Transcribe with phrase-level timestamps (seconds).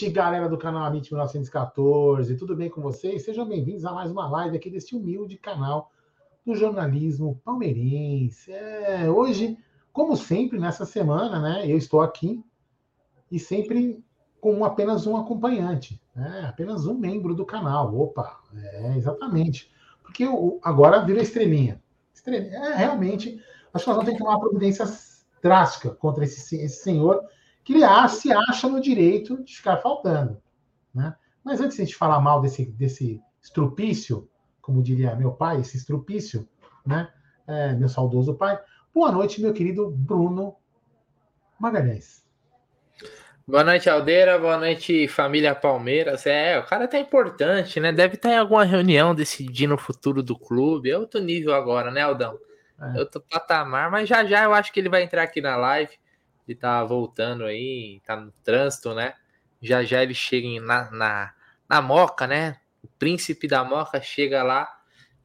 [0.00, 2.36] Noite, galera do canal Amit 1914.
[2.36, 3.24] Tudo bem com vocês?
[3.24, 5.90] Sejam bem-vindos a mais uma live aqui desse humilde canal
[6.46, 8.52] do jornalismo palmeirense.
[8.52, 9.58] É, hoje,
[9.92, 11.64] como sempre, nessa semana, né?
[11.68, 12.40] Eu estou aqui
[13.28, 14.00] e sempre
[14.40, 16.46] com apenas um acompanhante, né?
[16.48, 17.92] apenas um membro do canal.
[17.98, 19.68] Opa, é exatamente.
[20.00, 21.82] Porque eu, agora vira estrelinha.
[22.14, 22.56] estrelinha.
[22.56, 23.42] É, realmente,
[23.74, 24.84] acho que nós vamos ter que tomar uma providência
[25.42, 27.20] drástica contra esse, esse senhor
[27.68, 30.40] que ele se acha no direito de ficar faltando.
[30.94, 31.14] Né?
[31.44, 34.26] Mas antes de a gente falar mal desse, desse estrupício,
[34.62, 36.48] como diria meu pai, esse estrupício,
[36.86, 37.12] né?
[37.46, 38.58] É, meu saudoso pai.
[38.94, 40.56] Boa noite, meu querido Bruno
[41.60, 42.26] Magalhães.
[43.46, 44.38] Boa noite, Aldeira.
[44.38, 46.26] Boa noite, família Palmeiras.
[46.26, 47.92] É, o cara tá importante, né?
[47.92, 50.90] Deve estar em alguma reunião decidindo o futuro do clube.
[50.90, 52.38] É outro nível agora, né, Aldão?
[52.80, 52.98] É.
[53.00, 55.98] Outro patamar, mas já já eu acho que ele vai entrar aqui na live
[56.48, 59.14] ele tá voltando aí, tá no trânsito, né?
[59.60, 61.34] Já já ele chega na, na,
[61.68, 62.58] na Moca, né?
[62.82, 64.68] O príncipe da Moca chega lá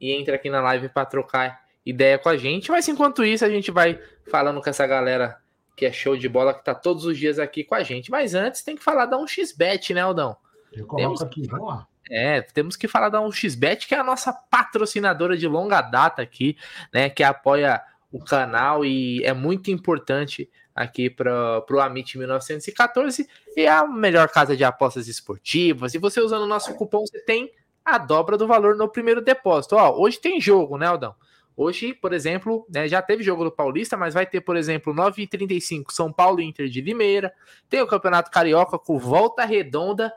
[0.00, 2.70] e entra aqui na live para trocar ideia com a gente.
[2.70, 3.98] Mas enquanto isso, a gente vai
[4.30, 5.38] falando com essa galera
[5.76, 8.10] que é show de bola, que tá todos os dias aqui com a gente.
[8.10, 10.36] Mas antes tem que falar da 1xBet, né, Aldão?
[10.72, 11.88] Eu coloco temos aqui, vamos lá.
[12.10, 16.56] É, temos que falar da 1xBet, que é a nossa patrocinadora de longa data aqui,
[16.92, 17.08] né?
[17.08, 17.82] Que apoia
[18.14, 24.28] o canal e é muito importante aqui para o Amit 1914 e é a melhor
[24.28, 25.94] casa de apostas esportivas.
[25.94, 27.50] E você usando o nosso cupom, você tem
[27.84, 29.74] a dobra do valor no primeiro depósito.
[29.74, 31.12] Ó, hoje tem jogo, né, Aldão?
[31.56, 35.90] Hoje, por exemplo, né, já teve jogo do Paulista, mas vai ter, por exemplo, 9h35
[35.90, 37.34] São Paulo Inter de Limeira.
[37.68, 40.12] Tem o Campeonato Carioca com Volta Redonda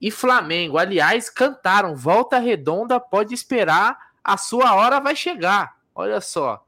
[0.00, 0.78] e Flamengo.
[0.78, 5.76] Aliás, cantaram Volta Redonda, pode esperar, a sua hora vai chegar.
[5.94, 6.65] Olha só.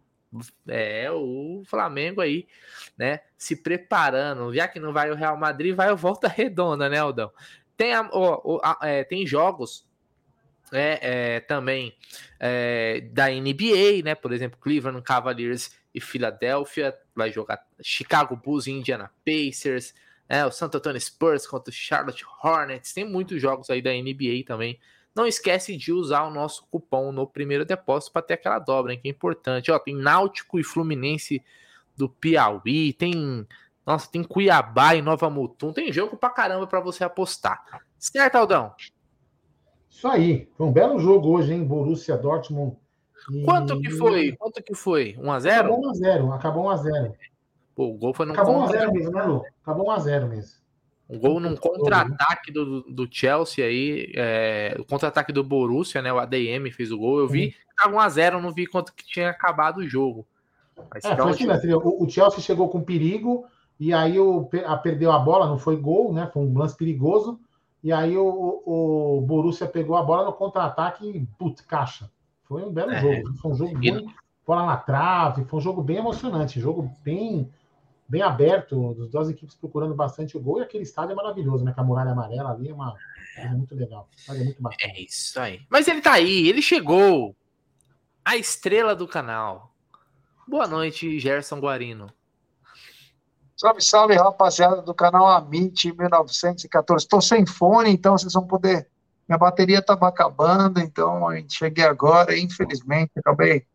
[0.66, 2.47] É o Flamengo aí,
[2.97, 3.21] né?
[3.37, 4.53] Se preparando.
[4.53, 7.33] Já que não vai o Real Madrid, vai o Volta Redonda, né, Aldão?
[7.77, 9.87] Tem, a, o, a, é, tem jogos
[10.72, 10.99] é,
[11.37, 11.97] é, também
[12.38, 14.15] é, da NBA, né?
[14.15, 19.94] Por exemplo, Cleveland Cavaliers e Philadelphia vai jogar Chicago Bulls e Indiana Pacers,
[20.28, 20.44] né?
[20.44, 22.93] O Santo Antonio Spurs contra o Charlotte Hornets.
[22.93, 24.78] Tem muitos jogos aí da NBA também
[25.19, 29.01] não esquece de usar o nosso cupom no primeiro depósito para ter aquela dobra, hein,
[29.01, 29.71] que é importante.
[29.71, 31.43] Ó, tem Náutico e Fluminense
[31.97, 33.47] do Piauí, tem
[33.89, 37.65] nossa, tem Cuiabá e Nova Mutum, tem jogo pra caramba para você apostar.
[37.99, 38.75] Certo, Aldão?
[39.89, 40.47] Isso aí.
[40.56, 41.65] Foi um belo jogo hoje, hein?
[41.65, 42.77] Borussia Dortmund.
[43.33, 43.43] E...
[43.45, 44.33] Quanto que foi?
[44.37, 45.15] Quanto que foi?
[45.15, 45.59] 1x0?
[45.59, 46.35] Acabou 1x0.
[46.35, 47.15] Acabou 1x0.
[47.75, 49.43] Pô, o gol foi no Acabou 1x0 mesmo, né, Lu?
[49.62, 50.61] Acabou 1x0 mesmo.
[51.09, 56.13] Um gol num contra-ataque do, do Chelsea aí, é, o contra-ataque do Borussia, né?
[56.13, 57.19] O ADM fez o gol.
[57.19, 60.27] Eu vi que tava 1x0, não vi quanto que tinha acabado o jogo.
[60.93, 63.47] Mas, é, então, assim, né, o, o, Chelsea chegou com perigo
[63.81, 66.29] e aí o, a, perdeu a bola, não foi gol, né?
[66.33, 67.41] Foi um lance perigoso.
[67.83, 72.11] E aí o, o Borussia pegou a bola no contra-ataque e putz, caixa.
[72.45, 73.01] Foi um belo é.
[73.01, 73.35] jogo.
[73.39, 74.15] Foi um jogo bem,
[74.47, 77.51] bola na trave, foi um jogo bem emocionante, jogo bem
[78.09, 81.73] bem aberto, das duas equipes procurando bastante o gol, e aquele estádio é maravilhoso, né?
[81.73, 82.97] Com a muralha amarela ali é uma
[83.37, 84.09] é muito legal.
[84.29, 84.93] É muito bacana.
[84.93, 85.61] É isso aí.
[85.71, 87.37] Mas ele tá aí, ele chegou.
[88.25, 89.73] A estrela do canal.
[90.47, 92.11] Boa noite, Gerson Guarino.
[93.57, 97.05] Salve, salve, rapaziada do canal Amit 1914.
[97.05, 98.88] Estou sem fone, então vocês vão poder.
[99.29, 103.67] Minha bateria estava acabando, então a gente cheguei agora, infelizmente, acabei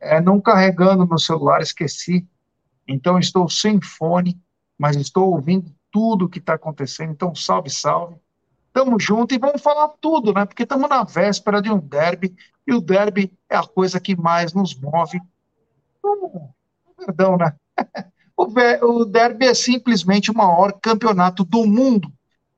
[0.00, 2.26] é, não carregando meu celular, esqueci
[2.86, 4.40] então, estou sem fone,
[4.78, 7.12] mas estou ouvindo tudo o que está acontecendo.
[7.12, 8.16] Então, salve, salve.
[8.72, 10.46] Tamo junto e vamos falar tudo, né?
[10.46, 12.34] Porque estamos na véspera de um derby
[12.66, 15.20] e o derby é a coisa que mais nos move.
[16.02, 16.48] Uh,
[16.96, 17.54] perdão, né?
[18.36, 22.10] o derby é simplesmente o maior campeonato do mundo.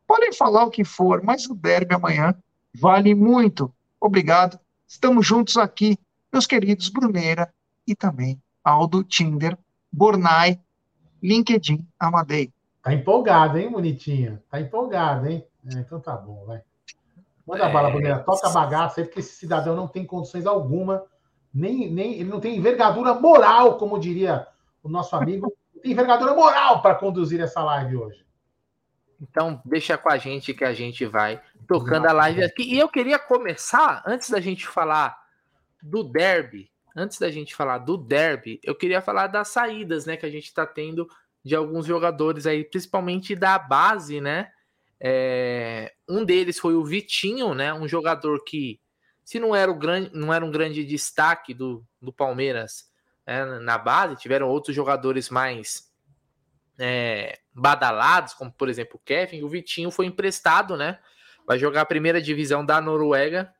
[0.07, 2.35] Podem falar o que for, mas o derby amanhã
[2.73, 3.75] vale muito.
[4.01, 4.59] Obrigado.
[4.87, 5.99] Estamos juntos aqui,
[6.33, 7.53] meus queridos Bruneira
[7.87, 9.59] e também Aldo Tinder
[9.95, 10.61] Bornai,
[11.23, 12.53] LinkedIn, Amadei.
[12.83, 14.43] Tá empolgado, hein, bonitinho?
[14.51, 15.47] Tá empolgado, hein?
[15.73, 16.61] É, então tá bom, vai.
[17.47, 17.73] Manda é...
[17.73, 18.19] bala, Bruneira.
[18.19, 21.05] Toca a bagaça aí, porque esse cidadão não tem condições alguma,
[21.53, 24.47] nem, nem ele não tem envergadura moral, como diria
[24.83, 28.27] o nosso amigo, tem envergadura moral para conduzir essa live hoje.
[29.21, 32.65] Então, deixa com a gente que a gente vai tocando a live aqui.
[32.65, 35.17] E eu queria começar, antes da gente falar
[35.81, 40.27] do derby, antes da gente falar do derby, eu queria falar das saídas, né, que
[40.27, 41.09] a gente está tendo
[41.45, 44.51] de alguns jogadores aí, principalmente da base, né?
[44.99, 47.75] É, um deles foi o Vitinho, né?
[47.75, 48.81] Um jogador que,
[49.23, 52.91] se não era, o grande, não era um grande destaque do, do Palmeiras
[53.27, 55.93] né, na base, tiveram outros jogadores mais
[56.79, 60.99] é, badalados, como por exemplo o Kevin, o Vitinho foi emprestado, né?
[61.47, 63.53] Vai jogar a primeira divisão da Noruega.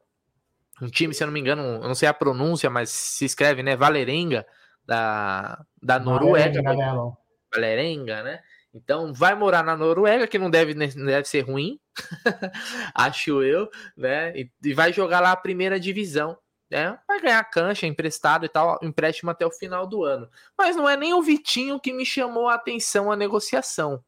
[0.83, 3.63] Um time, se eu não me engano, eu não sei a pronúncia, mas se escreve,
[3.63, 3.77] né?
[3.77, 4.47] Valerenga,
[4.85, 6.63] da, da Noruega.
[6.63, 7.17] Valerenga,
[7.53, 8.41] Valerenga, né?
[8.75, 11.79] Então vai morar na Noruega, que não deve, não deve ser ruim,
[12.93, 14.37] acho eu, né?
[14.37, 16.37] E, e, vai jogar lá a primeira divisão.
[16.69, 16.99] Né?
[17.07, 20.29] Vai ganhar cancha, emprestado e tal, empréstimo até o final do ano.
[20.59, 24.03] Mas não é nem o Vitinho que me chamou a atenção a negociação.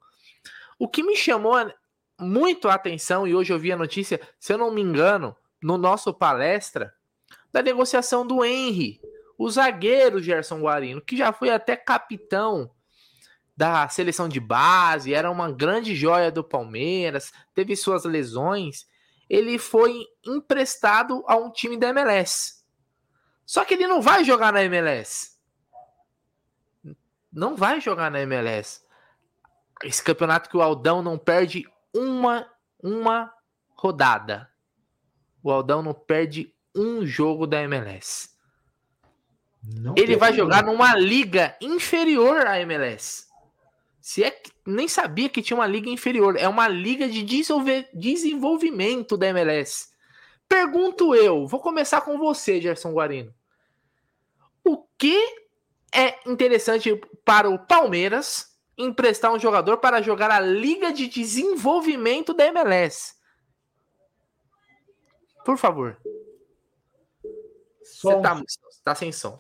[0.76, 1.54] O que me chamou
[2.18, 5.78] muito a atenção, e hoje eu vi a notícia, se eu não me engano, no
[5.78, 6.94] nosso palestra,
[7.52, 9.00] da negociação do Henry,
[9.38, 12.70] o zagueiro Gerson Guarino, que já foi até capitão
[13.56, 18.86] da seleção de base, era uma grande joia do Palmeiras, teve suas lesões,
[19.28, 22.62] ele foi emprestado a um time da MLS.
[23.44, 25.36] Só que ele não vai jogar na MLS.
[27.32, 28.82] Não vai jogar na MLS.
[29.82, 31.64] Esse campeonato que o Aldão não perde
[31.94, 32.50] uma
[32.82, 33.32] uma
[33.74, 34.50] rodada.
[35.46, 38.30] O Aldão não perde um jogo da MLS.
[39.62, 43.26] Não ele vai jogar numa liga inferior à MLS.
[44.00, 47.22] Se é que nem sabia que tinha uma liga inferior, é uma liga de
[47.94, 49.90] desenvolvimento da MLS.
[50.48, 53.32] Pergunto eu, vou começar com você, Gerson Guarino.
[54.64, 55.16] O que
[55.94, 62.46] é interessante para o Palmeiras emprestar um jogador para jogar a liga de desenvolvimento da
[62.46, 63.15] MLS?
[65.46, 65.96] Por favor.
[67.84, 68.10] Som.
[68.10, 68.42] Você tá,
[68.82, 69.38] tá sem som.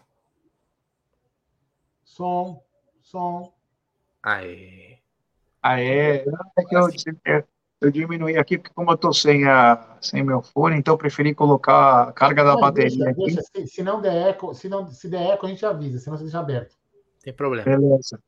[2.04, 2.62] Som,
[3.02, 3.52] som.
[4.22, 4.98] Aê.
[5.60, 6.24] Aê.
[6.56, 6.88] É que eu,
[7.80, 11.34] eu diminuí aqui, porque como eu tô sem, a, sem meu fone, então eu preferi
[11.34, 13.24] colocar a carga da não, bateria deixa, aqui.
[13.24, 16.16] Deixa, se, se, não der eco, se, não, se der eco, a gente avisa, senão
[16.16, 16.76] você deixa aberto.
[17.20, 17.64] Tem problema.
[17.64, 18.22] Beleza.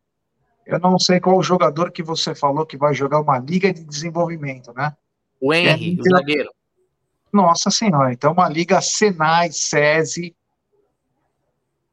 [0.66, 3.84] Eu não sei qual o jogador que você falou que vai jogar uma liga de
[3.84, 4.96] desenvolvimento, né?
[5.40, 6.57] O Henry, é, o zagueiro.
[7.32, 10.34] Nossa senhora, então uma liga Senai, SESI,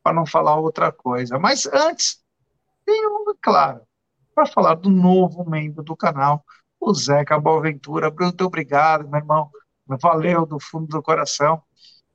[0.01, 1.37] para não falar outra coisa.
[1.39, 2.23] Mas antes,
[2.85, 3.81] tem um, claro,
[4.33, 6.45] para falar do novo membro do canal,
[6.79, 8.11] o Zeca Boaventura.
[8.11, 9.49] Muito obrigado, meu irmão.
[9.87, 11.61] Valeu do fundo do coração.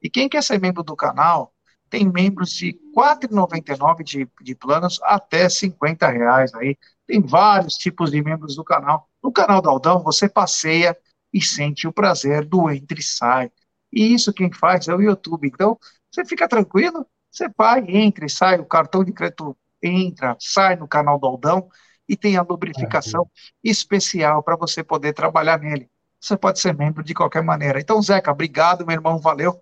[0.02, 1.52] E quem quer ser membro do canal,
[1.88, 6.78] tem membros de R$ 4,99 de, de planos até R$ reais aí.
[7.06, 9.08] Tem vários tipos de membros do canal.
[9.22, 10.96] No canal do Aldão, você passeia
[11.32, 13.50] e sente o prazer do entre e sai.
[13.92, 15.48] E isso quem faz é o YouTube.
[15.48, 15.78] Então,
[16.10, 20.88] você fica tranquilo, você vai, entra e sai, o cartão de crédito entra, sai no
[20.88, 21.68] canal do Aldão
[22.08, 23.28] e tem a lubrificação
[23.62, 25.88] especial para você poder trabalhar nele.
[26.20, 27.80] Você pode ser membro de qualquer maneira.
[27.80, 29.60] Então, Zeca, obrigado, meu irmão, valeu.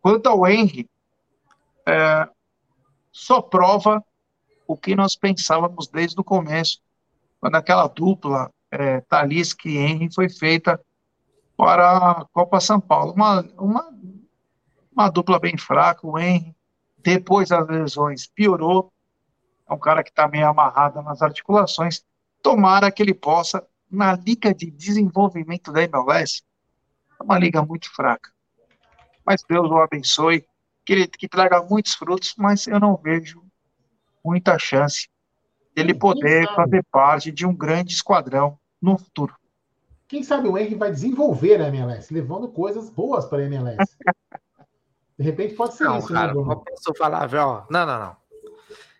[0.00, 0.88] Quanto ao Henry,
[1.86, 2.28] é,
[3.10, 4.04] só prova
[4.66, 6.80] o que nós pensávamos desde o começo,
[7.40, 10.80] quando aquela dupla é, Talisca e Henry foi feita
[11.56, 13.12] para a Copa São Paulo.
[13.12, 13.94] Uma, uma,
[14.92, 16.54] uma dupla bem fraca, o Henry,
[16.98, 18.92] depois das lesões, piorou,
[19.68, 22.04] é um cara que está meio amarrado nas articulações.
[22.42, 26.42] Tomara que ele possa, na Liga de Desenvolvimento da MLS,
[27.18, 28.30] é uma liga muito fraca.
[29.24, 30.46] Mas Deus o abençoe,
[30.84, 33.42] que ele que traga muitos frutos, mas eu não vejo
[34.22, 35.08] muita chance
[35.74, 39.34] dele poder fazer parte de um grande esquadrão no futuro.
[40.14, 43.96] Quem sabe o Henry vai desenvolver a MLS, levando coisas boas para a MLS.
[45.18, 46.40] De repente pode ser não, isso, né, cara, né?
[46.40, 47.66] Não posso falar, ó.
[47.68, 48.16] Não, não, não.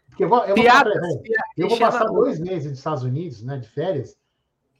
[0.08, 0.86] Porque eu vou, eu vou, passar,
[1.56, 4.18] eu vou passar dois meses nos Estados Unidos, né, de férias,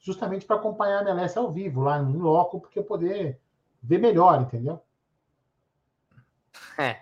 [0.01, 3.41] justamente para acompanhar a MLS ao vivo, lá em loco, porque eu poder
[3.81, 4.83] ver melhor, entendeu?
[6.77, 7.01] É.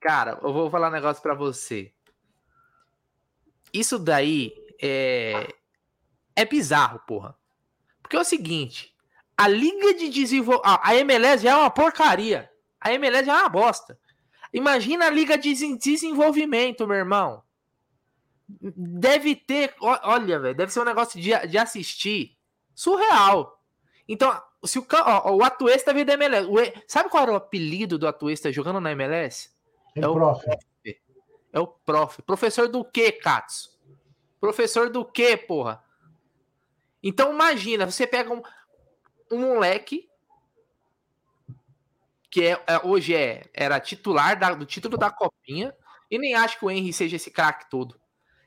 [0.00, 1.92] Cara, eu vou falar um negócio para você.
[3.72, 5.46] Isso daí é
[6.34, 7.37] é bizarro, porra.
[8.08, 8.94] Porque é o seguinte,
[9.36, 12.50] a liga de desenvolvimento, a MLS já é uma porcaria.
[12.80, 13.98] A MLS já é uma bosta.
[14.52, 17.42] Imagina a liga de desenvolvimento, meu irmão
[18.48, 19.74] deve ter.
[19.80, 22.36] Olha, velho, deve ser um negócio de, de assistir
[22.74, 23.60] surreal.
[24.08, 26.48] Então, se o, ó, o Atuesta veio da MLS.
[26.48, 29.50] O, sabe qual era o apelido do Atuesta jogando na MLS?
[29.94, 30.44] É, é o prof.
[30.44, 31.00] prof.
[31.52, 32.22] É o prof.
[32.22, 33.76] Professor do quê, Katsu?
[34.40, 35.82] Professor do quê, porra?
[37.02, 38.42] Então imagina, você pega um,
[39.30, 40.08] um moleque
[42.30, 45.74] que é, é, hoje é, era titular da, do título da Copinha,
[46.10, 47.98] e nem acho que o Henry seja esse craque todo.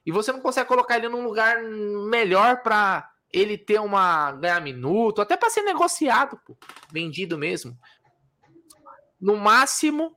[0.06, 5.22] E você não consegue colocar ele num lugar melhor para ele ter uma ganhar minuto,
[5.22, 6.56] até para ser negociado, pô,
[6.92, 7.78] vendido mesmo.
[9.20, 10.16] No máximo,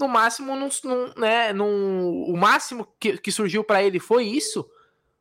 [0.00, 4.68] no máximo, num, num, né, num, o máximo que, que surgiu para ele foi isso.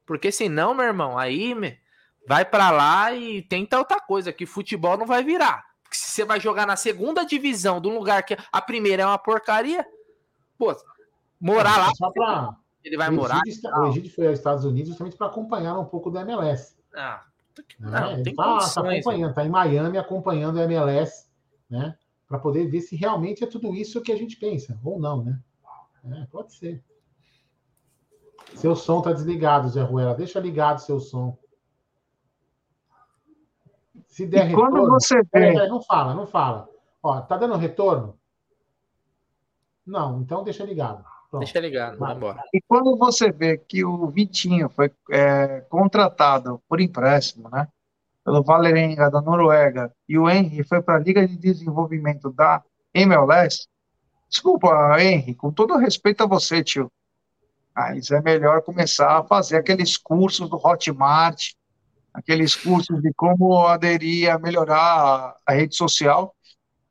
[0.06, 1.56] Porque senão, meu irmão, aí
[2.28, 5.64] vai para lá e tenta outra coisa, que futebol não vai virar.
[5.84, 9.06] Porque se você vai jogar na segunda divisão de um lugar que a primeira é
[9.06, 9.86] uma porcaria,
[10.58, 10.76] pô,
[11.40, 11.92] morar lá.
[11.96, 12.56] Só pra...
[12.84, 13.42] Ele vai o morar.
[13.46, 16.76] Egídio, o Egídio foi aos Estados Unidos justamente para acompanhar um pouco da MLS.
[16.94, 17.24] Ah,
[17.80, 18.22] não, né?
[18.22, 21.28] está tá acompanhando, está em Miami acompanhando a MLS,
[21.70, 21.96] né?
[22.28, 25.40] Para poder ver se realmente é tudo isso que a gente pensa, ou não, né?
[26.12, 26.84] É, pode ser.
[28.56, 30.14] Seu som está desligado, Zé Ruela.
[30.14, 31.38] Deixa ligado seu som.
[34.14, 34.70] Se der e retorno.
[34.70, 35.56] Quando você vê...
[35.56, 36.70] É, não fala, não fala.
[37.02, 38.16] Ó, tá dando retorno?
[39.84, 41.04] Não, então deixa ligado.
[41.32, 41.44] Pronto.
[41.44, 42.44] Deixa ligado, vai embora.
[42.54, 47.68] E quando você vê que o Vitinho foi é, contratado por empréstimo, né?
[48.24, 53.68] Pelo Valerenga da Noruega e o Henry foi para a Liga de Desenvolvimento da MLS.
[54.30, 56.92] Desculpa, Henry, com todo respeito a você, tio.
[57.76, 61.54] Mas é melhor começar a fazer aqueles cursos do Hotmart,
[62.14, 66.36] aqueles cursos de como aderir a melhorar a rede social,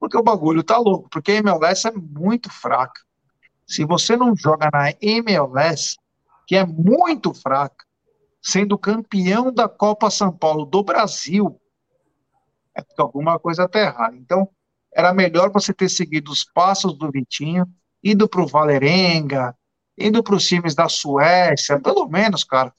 [0.00, 3.00] porque o bagulho tá louco, porque a MLS é muito fraca.
[3.66, 5.96] Se você não joga na MLS,
[6.46, 7.84] que é muito fraca,
[8.42, 11.58] sendo campeão da Copa São Paulo do Brasil,
[12.74, 14.16] é porque alguma coisa está errada.
[14.16, 14.48] Então,
[14.92, 17.66] era melhor você ter seguido os passos do Vitinho,
[18.02, 19.56] ido para o Valerenga,
[19.96, 22.74] indo para os times da Suécia, pelo menos, cara,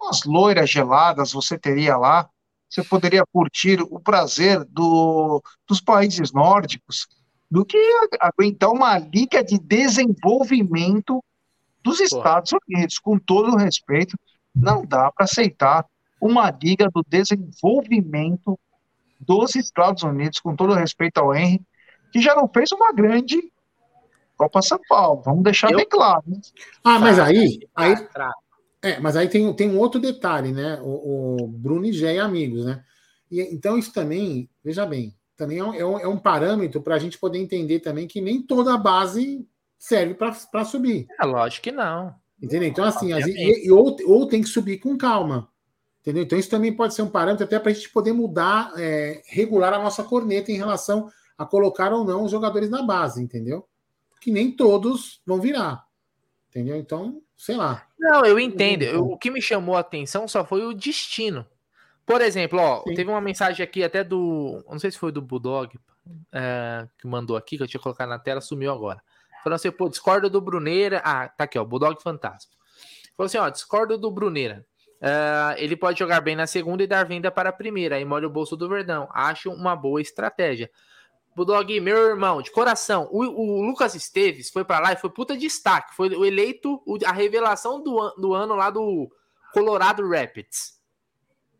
[0.00, 2.28] umas loiras geladas você teria lá,
[2.68, 7.06] você poderia curtir o prazer do, dos países nórdicos,
[7.50, 7.78] do que
[8.20, 11.22] aguentar uma liga de desenvolvimento
[11.82, 14.18] dos Estados Unidos, com todo o respeito,
[14.54, 15.86] não dá para aceitar
[16.20, 18.58] uma liga do desenvolvimento
[19.20, 21.62] dos Estados Unidos, com todo o respeito ao Henry,
[22.12, 23.40] que já não fez uma grande
[24.36, 25.22] Copa São Paulo.
[25.24, 25.78] Vamos deixar eu...
[25.78, 26.22] bem claro.
[26.26, 26.38] Né?
[26.84, 27.94] Ah, mas aí, aí
[28.82, 30.80] é, mas aí tem, tem um outro detalhe, né?
[30.82, 32.84] O, o Bruno e Gé amigos, né?
[33.30, 36.98] E, então isso também, veja bem, também é um, é um, é parâmetro para a
[36.98, 39.46] gente poder entender também que nem toda a base
[39.78, 41.06] serve para subir.
[41.20, 42.14] É lógico que não.
[42.42, 42.68] Entendeu?
[42.68, 45.48] Então, assim, as, e, ou, ou tem que subir com calma.
[46.00, 46.22] Entendeu?
[46.22, 49.72] Então, isso também pode ser um parâmetro até para a gente poder mudar, é, regular
[49.72, 53.66] a nossa corneta em relação a colocar ou não os jogadores na base, entendeu?
[54.20, 55.84] Que nem todos vão virar.
[56.48, 56.76] Entendeu?
[56.76, 57.86] Então, sei lá.
[57.98, 58.82] Não, eu entendo.
[58.82, 61.46] Eu, o que me chamou a atenção só foi o destino.
[62.04, 62.94] Por exemplo, ó, Sim.
[62.94, 64.64] teve uma mensagem aqui até do.
[64.68, 65.76] Não sei se foi do Bulldog
[66.32, 69.02] é, que mandou aqui, que eu tinha colocado na tela, sumiu agora.
[69.42, 71.02] Falando assim, pô, discordo do Bruneira.
[71.04, 72.54] Ah, tá aqui, ó, Bulldog Fantástico.
[73.16, 74.64] Falou assim, ó, discordo do Bruneira.
[74.96, 78.26] Uh, ele pode jogar bem na segunda e dar venda para a primeira, aí molha
[78.26, 79.08] o bolso do Verdão.
[79.12, 80.70] Acho uma boa estratégia.
[81.36, 85.36] Bulldog, meu irmão, de coração, o, o Lucas Esteves foi para lá e foi puta
[85.36, 85.94] destaque.
[85.94, 89.14] Foi o eleito, a revelação do, do ano lá do
[89.52, 90.80] Colorado Rapids,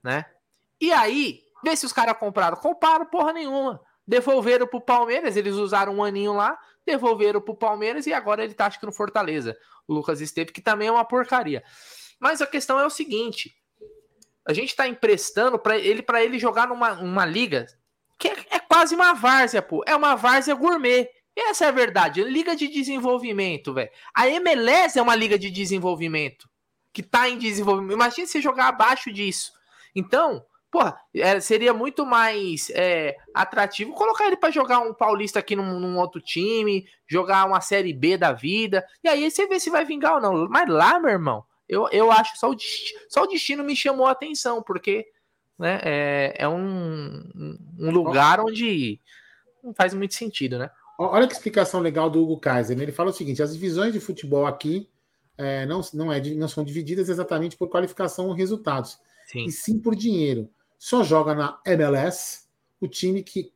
[0.02, 0.25] né?
[0.80, 2.56] E aí, vê se os caras compraram.
[2.56, 3.78] Compraram porra nenhuma.
[4.09, 8.64] Devolveram pro Palmeiras, eles usaram um aninho lá, devolveram pro Palmeiras e agora ele tá
[8.64, 9.54] acho que no Fortaleza.
[9.87, 11.62] O Lucas Esteves, que também é uma porcaria.
[12.18, 13.54] Mas a questão é o seguinte:
[14.49, 17.66] a gente tá emprestando para ele para ele jogar numa uma liga
[18.18, 19.83] que é, é, quase uma várzea, pô.
[19.87, 21.09] É uma várzea gourmet.
[21.35, 22.23] Essa é a verdade.
[22.23, 23.90] Liga de desenvolvimento, velho.
[24.14, 26.47] A MLS é uma liga de desenvolvimento
[26.92, 27.95] que tá em desenvolvimento.
[27.95, 29.52] Imagina você jogar abaixo disso.
[29.95, 35.56] Então, Porra, é, seria muito mais é, atrativo colocar ele para jogar um paulista aqui
[35.56, 39.71] num, num, outro time, jogar uma série B da vida, e aí você vê se
[39.71, 40.49] vai vingar ou não.
[40.50, 42.56] Mas lá, meu irmão, eu, eu acho só o,
[43.09, 45.06] só o destino me chamou a atenção, porque
[45.58, 49.00] né, é, é um, um lugar onde
[49.62, 50.70] não faz muito sentido, né?
[50.98, 52.76] Olha que explicação legal do Hugo Kaiser.
[52.76, 52.84] Né?
[52.84, 54.88] Ele fala o seguinte: as divisões de futebol aqui
[55.36, 59.44] é, não, não, é, não são divididas exatamente por qualificação ou resultados, sim.
[59.44, 60.48] e sim por dinheiro
[60.78, 62.46] só joga na MLS
[62.80, 63.52] o time que,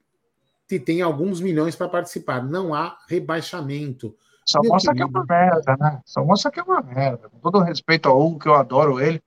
[0.68, 2.42] que tem alguns milhões para participar.
[2.42, 4.16] Não há rebaixamento.
[4.44, 5.10] Só Meu mostra querido.
[5.10, 6.00] que é uma merda, né?
[6.04, 7.28] Só mostra que é uma merda.
[7.28, 9.22] Com todo respeito ao Hugo, que eu adoro ele.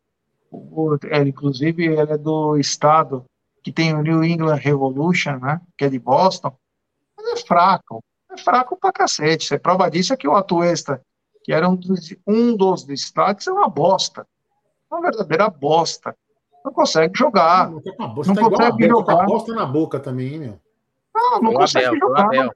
[0.53, 3.25] O, ele, inclusive, ele é do estado
[3.63, 5.59] que tem o New England Revolution, né?
[5.77, 6.55] Que é de Boston.
[7.17, 8.03] Mas é fraco.
[8.31, 9.45] É fraco pra cacete.
[9.45, 11.01] Você prova disso é que o Atuesta,
[11.43, 14.27] que era um dos, um dos destaques, é uma bosta.
[14.91, 16.15] Uma verdadeira bosta
[16.63, 17.71] não consegue jogar.
[17.71, 19.17] Não, tá bosta, não tá consegue igual jogar.
[19.17, 20.59] Tá bosta na boca também, meu.
[21.13, 22.49] Não, não consegue Abel, jogar.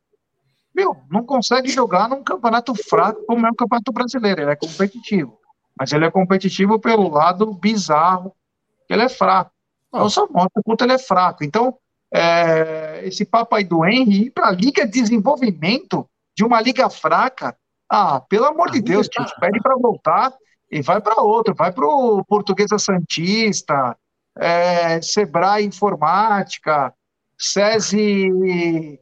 [0.75, 4.41] Meu, não consegue jogar num campeonato fraco como é o campeonato brasileiro.
[4.41, 5.39] Ele é competitivo.
[5.79, 8.35] Mas ele é competitivo pelo lado bizarro,
[8.87, 9.51] que ele é fraco.
[9.87, 11.43] Então só mostra quanto ele é fraco.
[11.43, 11.77] Então,
[12.13, 16.89] é, esse papo aí do Henry ir para a Liga de Desenvolvimento de uma liga
[16.89, 17.57] fraca,
[17.89, 20.33] ah, pelo amor de ah, Deus, tio, pede para voltar
[20.71, 23.97] e vai para outro, vai para o Portuguesa Santista,
[24.37, 26.93] é, Sebrae Informática,
[27.37, 28.99] SESI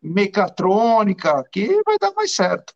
[0.00, 2.72] Mecatrônica, que vai dar mais certo.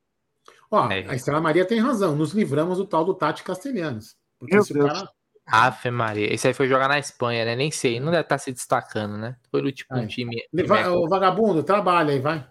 [0.73, 1.05] Ó, é.
[1.07, 4.17] a Estrela Maria tem razão, nos livramos do tal do Tati Castelhanos.
[4.39, 4.93] Porque Meu Deus.
[4.93, 5.09] Cara...
[5.45, 7.55] Ave Maria, esse aí foi jogar na Espanha, né?
[7.55, 9.37] Nem sei, não deve estar tá se destacando, né?
[9.51, 10.43] Foi no tipo um time.
[10.51, 12.47] o vagabundo, trabalha aí, vai.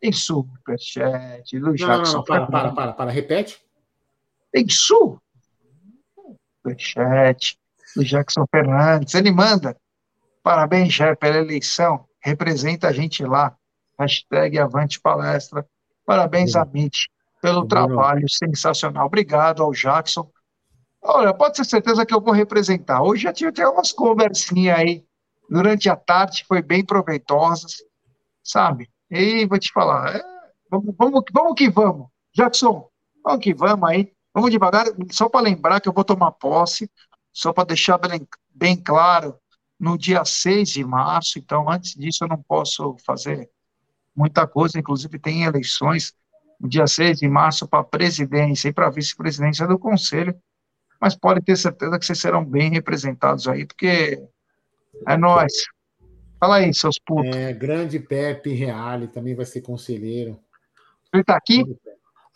[0.00, 1.86] Tem superchat do Jackson.
[1.86, 3.60] Não, não, não, para, para, para, para, repete.
[4.50, 4.66] Tem
[6.64, 7.56] superchat
[7.94, 9.14] do Jackson Fernandes.
[9.14, 9.76] Ele manda.
[10.42, 12.04] Parabéns, Jair, pela eleição.
[12.20, 13.56] Representa a gente lá.
[13.98, 15.64] Hashtag Avante Palestra.
[16.06, 16.58] Parabéns, Sim.
[16.58, 19.06] Amit, pelo trabalho sensacional.
[19.06, 20.30] Obrigado ao Jackson
[21.02, 23.02] Olha, pode ter certeza que eu vou representar.
[23.02, 25.04] Hoje já tive até umas conversinhas aí
[25.48, 27.76] durante a tarde, foi bem proveitosas,
[28.42, 28.90] sabe?
[29.10, 30.22] E vou te falar, é,
[30.70, 32.08] vamos, vamos, vamos que vamos.
[32.34, 32.88] Jackson,
[33.24, 34.12] vamos que vamos aí.
[34.34, 36.90] Vamos devagar, só para lembrar que eu vou tomar posse,
[37.32, 39.34] só para deixar bem, bem claro,
[39.80, 43.50] no dia 6 de março, então antes disso eu não posso fazer
[44.14, 46.14] muita coisa, inclusive tem eleições
[46.60, 50.34] no dia 6 de março para presidência e para vice-presidência do conselho,
[51.00, 54.20] mas pode ter certeza que vocês serão bem representados aí, porque
[55.06, 55.52] é nós.
[56.40, 57.34] Fala aí, seus putos.
[57.34, 60.38] É, grande Pepe Reale também vai ser conselheiro.
[61.12, 61.64] Ele tá aqui?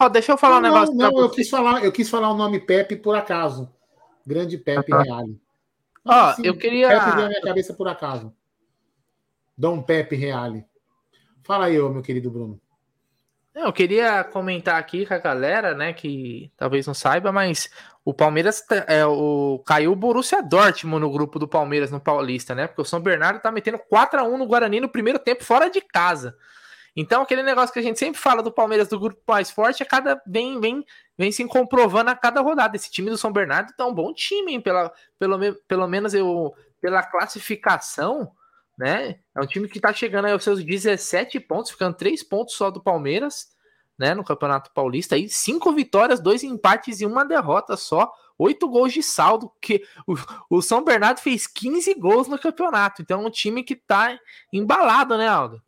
[0.01, 0.95] Oh, deixa eu falar não, um negócio.
[0.95, 3.73] Não, não eu quis falar, eu quis falar o nome Pepe por acaso.
[4.27, 5.41] Grande Pepe ah, Reale.
[6.05, 6.89] Ó, oh, eu queria.
[6.89, 8.33] Pepe veio na minha cabeça por acaso.
[9.57, 10.65] Dom Pepe Reale.
[11.43, 12.61] Fala aí, meu querido Bruno.
[13.55, 17.69] Eu queria comentar aqui com a galera, né, que talvez não saiba, mas
[18.05, 22.55] o Palmeiras tá, é, o, caiu o Borussia Dortmund no grupo do Palmeiras no Paulista,
[22.55, 22.67] né?
[22.67, 25.69] Porque o São Bernardo tá metendo 4 a 1 no Guarani no primeiro tempo fora
[25.69, 26.37] de casa.
[26.97, 29.87] Então, aquele negócio que a gente sempre fala do Palmeiras do grupo mais forte é
[29.87, 30.85] cada vem vem
[31.17, 32.77] vem se comprovando a cada rodada.
[32.77, 34.61] Esse time do São Bernardo tá um bom time, hein?
[34.61, 35.39] Pela, pelo,
[35.69, 38.33] pelo menos eu pela classificação,
[38.79, 39.19] né?
[39.35, 42.83] É um time que tá chegando aos seus 17 pontos, ficando 3 pontos só do
[42.83, 43.49] Palmeiras,
[43.99, 44.15] né?
[44.15, 45.15] No Campeonato Paulista.
[45.15, 48.13] Aí, cinco vitórias, dois empates e uma derrota só.
[48.39, 50.15] Oito gols de saldo, que o,
[50.57, 53.03] o, São Bernardo fez 15 gols no campeonato.
[53.03, 54.19] Então é um time que tá
[54.53, 55.63] embalado, né, Aldo?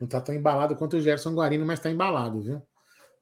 [0.00, 2.62] Não tá tão embalado quanto o Gerson Guarino, mas tá embalado, viu?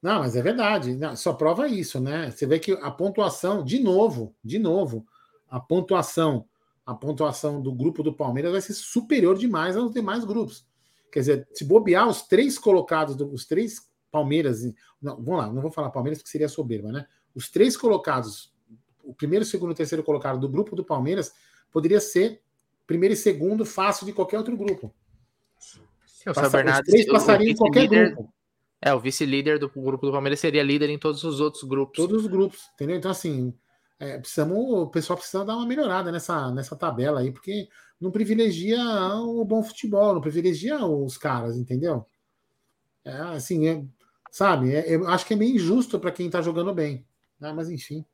[0.01, 0.97] Não, mas é verdade.
[1.15, 2.31] Só prova isso, né?
[2.31, 5.05] Você vê que a pontuação, de novo, de novo,
[5.49, 6.45] a pontuação
[6.87, 10.65] a pontuação do grupo do Palmeiras vai ser superior demais aos demais grupos.
[11.11, 14.63] Quer dizer, se bobear os três colocados, os três Palmeiras,
[15.01, 17.05] não, vamos lá, não vou falar Palmeiras porque seria soberba, né?
[17.35, 18.53] Os três colocados,
[19.03, 21.33] o primeiro, segundo e terceiro colocado do grupo do Palmeiras,
[21.73, 22.41] poderia ser
[22.85, 24.93] primeiro e segundo fácil de qualquer outro grupo.
[26.25, 28.33] O Passa, Bernardo, os três passariam em qualquer líder, grupo.
[28.81, 31.97] É, o vice-líder do grupo do Palmeiras seria líder em todos os outros grupos.
[31.97, 32.95] Todos os grupos, entendeu?
[32.95, 33.53] Então, assim,
[33.99, 37.67] é, precisamos, o pessoal precisa dar uma melhorada nessa, nessa tabela aí, porque
[37.99, 38.79] não privilegia
[39.15, 42.05] o bom futebol, não privilegia os caras, entendeu?
[43.03, 43.83] É, assim, é,
[44.31, 47.05] sabe, é, eu acho que é meio injusto para quem tá jogando bem,
[47.39, 47.51] né?
[47.53, 48.05] mas enfim,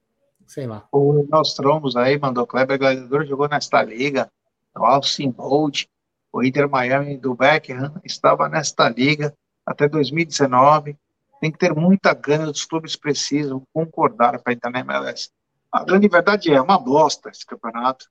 [0.48, 0.88] sei lá.
[0.91, 4.32] O Nostromos aí mandou Kleber Gladiador jogou nesta liga,
[4.76, 5.86] o Alcin Bolt,
[6.32, 10.98] o Inter Miami do Beckham estava nesta liga até 2019.
[11.39, 15.30] Tem que ter muita gana, os clubes precisam concordar para entrar na MLS.
[15.73, 18.05] A grande verdade é, é uma bosta esse campeonato.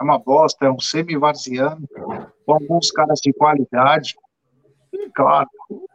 [0.00, 1.86] É uma bosta, é um semi-varziano,
[2.46, 4.14] com alguns caras de qualidade.
[4.92, 5.48] E, claro,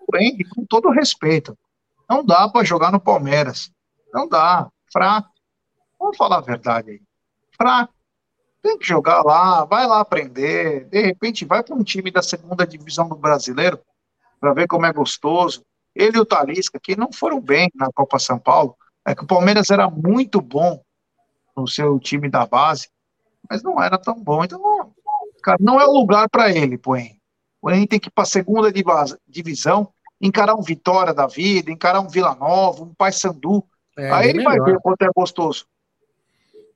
[0.06, 1.58] porém, com todo respeito,
[2.08, 3.71] não dá para jogar no Palmeiras.
[4.13, 4.69] Não dá.
[4.91, 5.30] Fraco.
[5.97, 7.01] Vamos falar a verdade aí.
[7.58, 7.93] Fraco.
[8.62, 10.86] Tem que jogar lá, vai lá aprender.
[10.86, 13.80] De repente, vai para um time da segunda divisão do brasileiro
[14.39, 15.63] para ver como é gostoso.
[15.95, 18.75] Ele e o Talisca, que não foram bem na Copa São Paulo,
[19.06, 20.84] é que o Palmeiras era muito bom
[21.56, 22.89] no seu time da base,
[23.50, 24.44] mas não era tão bom.
[24.44, 24.60] Então,
[25.41, 26.76] cara, não é o lugar para ele.
[26.76, 28.72] O Poen tem que ir para a segunda
[29.28, 33.63] divisão, encarar um Vitória da vida, encarar um Vila Nova, um Paysandu.
[33.98, 34.58] É, Aí ele melhor.
[34.58, 35.65] vai ver quanto é gostoso.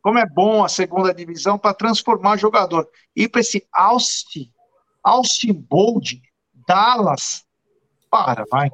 [0.02, 2.88] Como é bom a segunda divisão para transformar jogador.
[3.16, 4.50] Ir para esse Austin,
[5.04, 6.22] Austin Bold,
[6.68, 7.46] Dallas.
[8.10, 8.70] Para, vai.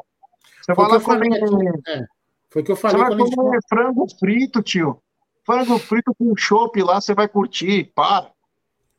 [0.62, 1.82] Você vai lá comer.
[1.88, 2.06] É,
[2.50, 2.98] foi o que eu falei.
[2.98, 3.68] Você vai comer gente...
[3.68, 5.02] frango frito, tio.
[5.46, 8.32] Frango frito com chopp lá, você vai curtir, para.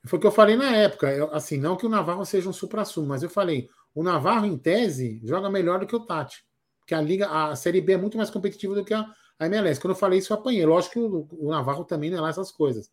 [0.07, 1.13] Foi o que eu falei na época.
[1.13, 4.57] Eu, assim, não que o Navarro seja um supra-sumo, mas eu falei, o Navarro, em
[4.57, 6.45] tese, joga melhor do que o Tati.
[6.79, 9.05] Porque a Liga, a Série B é muito mais competitiva do que a,
[9.41, 9.81] a MLS.
[9.81, 10.65] Quando eu falei isso, eu apanhei.
[10.65, 12.89] Lógico que o, o Navarro também não é lá essas coisas.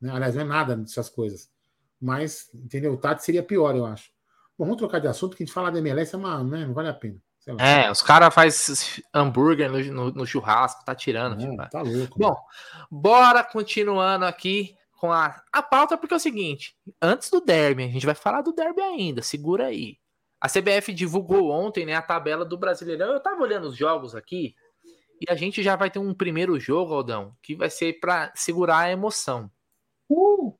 [0.00, 0.12] Né?
[0.12, 1.50] Aliás, não é nada dessas coisas.
[2.00, 2.92] Mas, entendeu?
[2.92, 4.10] O Tati seria pior, eu acho.
[4.56, 6.66] Bom, vamos trocar de assunto, que a gente falar da MLS é uma, né?
[6.66, 7.20] não vale a pena.
[7.58, 11.36] É, os caras fazem hambúrguer no, no, no, churrasco, tá tirando.
[11.38, 12.18] Tipo, tá louco.
[12.18, 12.36] Bom,
[12.90, 17.88] bora continuando aqui com a, a pauta, porque é o seguinte: antes do derby, a
[17.88, 19.98] gente vai falar do derby ainda, segura aí.
[20.40, 23.12] A CBF divulgou ontem né, a tabela do Brasileirão.
[23.12, 24.54] Eu tava olhando os jogos aqui
[25.20, 28.78] e a gente já vai ter um primeiro jogo, Aldão, que vai ser para segurar
[28.78, 29.50] a emoção.
[30.08, 30.56] Uh!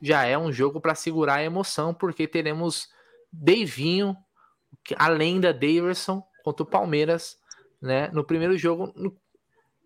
[0.00, 2.88] Já é um jogo para segurar a emoção, porque teremos
[3.32, 4.16] Deivinho
[4.96, 7.38] a lenda Daverson contra o Palmeiras,
[7.80, 8.08] né?
[8.12, 9.16] No primeiro jogo no,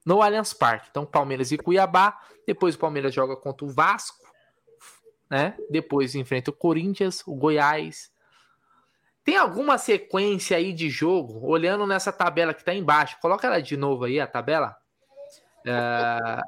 [0.05, 0.89] no Allianz Parque.
[0.91, 2.19] Então, Palmeiras e Cuiabá.
[2.47, 4.19] Depois o Palmeiras joga contra o Vasco,
[5.31, 5.57] né?
[5.71, 8.13] Depois enfrenta o Corinthians, o Goiás.
[9.25, 11.47] Tem alguma sequência aí de jogo?
[11.47, 14.77] Olhando nessa tabela que tá embaixo, coloca ela de novo aí, a tabela.
[15.65, 16.41] É,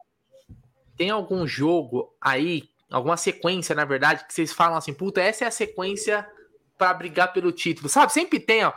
[0.97, 5.49] tem algum jogo aí, alguma sequência, na verdade, que vocês falam assim, puta, essa é
[5.49, 6.29] a sequência
[6.85, 8.13] para brigar pelo título, sabe?
[8.13, 8.73] Sempre tem, ó.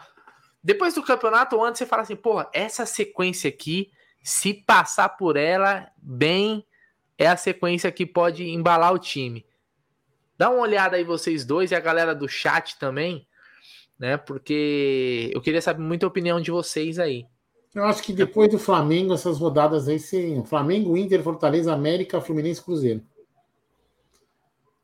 [0.64, 3.92] Depois do campeonato ou antes você fala assim, porra, essa sequência aqui,
[4.24, 6.66] se passar por ela bem,
[7.18, 9.46] é a sequência que pode embalar o time.
[10.38, 13.28] Dá uma olhada aí vocês dois e a galera do chat também,
[14.00, 14.16] né?
[14.16, 17.26] Porque eu queria saber muita opinião de vocês aí.
[17.76, 22.64] Eu acho que depois do Flamengo, essas rodadas aí seriam Flamengo, Inter, Fortaleza, América, Fluminense,
[22.64, 23.02] Cruzeiro.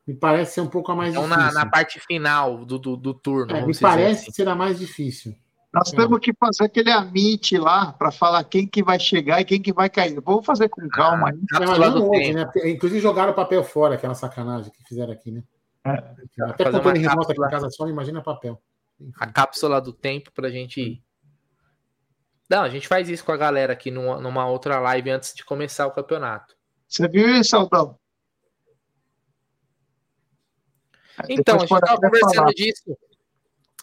[0.06, 1.46] Me parece ser um pouco a mais então, difícil.
[1.46, 3.56] Na, na parte final do, do, do turno.
[3.56, 4.32] É, me parece assim.
[4.32, 5.34] ser a mais difícil.
[5.72, 5.96] Nós é.
[5.96, 9.72] temos que fazer aquele amit lá para falar quem que vai chegar e quem que
[9.72, 10.20] vai cair.
[10.20, 11.38] Vamos fazer com calma aí.
[11.52, 12.48] Ah, não, não né?
[12.66, 15.42] Inclusive jogaram o papel fora, aquela sacanagem que fizeram aqui, né?
[15.84, 16.42] É.
[16.44, 18.62] Até contando em remoto aqui em casa só, imagina papel.
[19.00, 19.12] Enfim.
[19.18, 21.02] A cápsula do tempo para a gente.
[22.48, 25.44] Não, a gente faz isso com a galera aqui numa, numa outra live antes de
[25.44, 26.54] começar o campeonato.
[26.86, 27.98] Você viu isso, Aldão?
[31.28, 32.52] Então, a gente tava conversando falar.
[32.52, 32.98] disso.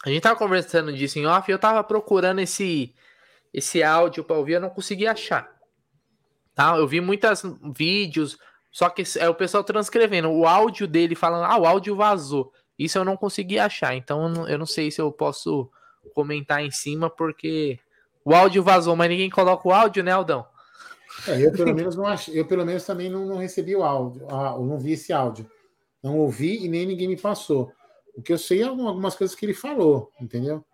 [0.04, 2.94] A gente tava conversando disso em off e eu tava procurando esse,
[3.52, 5.48] esse áudio para ouvir, eu não consegui achar.
[6.54, 6.76] Tá?
[6.76, 7.42] Eu vi muitos
[7.74, 8.36] vídeos,
[8.70, 12.52] só que é o pessoal transcrevendo o áudio dele falando, ah, o áudio vazou.
[12.78, 15.70] Isso eu não consegui achar, então eu não sei se eu posso
[16.14, 17.78] comentar em cima, porque
[18.24, 20.44] o áudio vazou, mas ninguém coloca o áudio, né, Aldão?
[21.28, 24.26] É, eu pelo menos não achei, eu pelo menos também não, não recebi o áudio,
[24.28, 25.48] ah, eu não vi esse áudio.
[26.02, 27.72] Não ouvi e nem ninguém me passou.
[28.16, 30.64] O que eu sei é algumas coisas que ele falou, entendeu?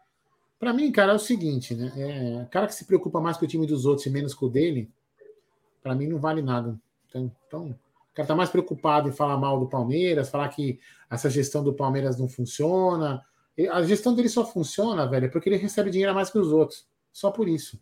[0.59, 1.93] Para mim, cara, é o seguinte, né?
[1.97, 4.51] É, cara que se preocupa mais com o time dos outros e menos com o
[4.51, 4.91] dele,
[5.83, 6.79] para mim não vale nada.
[7.07, 7.67] Então, então,
[8.11, 11.73] o cara tá mais preocupado em falar mal do Palmeiras, falar que essa gestão do
[11.73, 13.25] Palmeiras não funciona.
[13.71, 16.87] A gestão dele só funciona, velho, porque ele recebe dinheiro a mais que os outros.
[17.13, 17.81] Só por isso.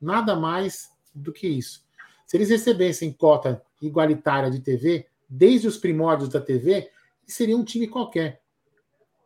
[0.00, 1.84] Nada mais do que isso.
[2.26, 6.90] Se eles recebessem cota igualitária de TV, desde os primórdios da TV,
[7.26, 8.42] seria um time qualquer.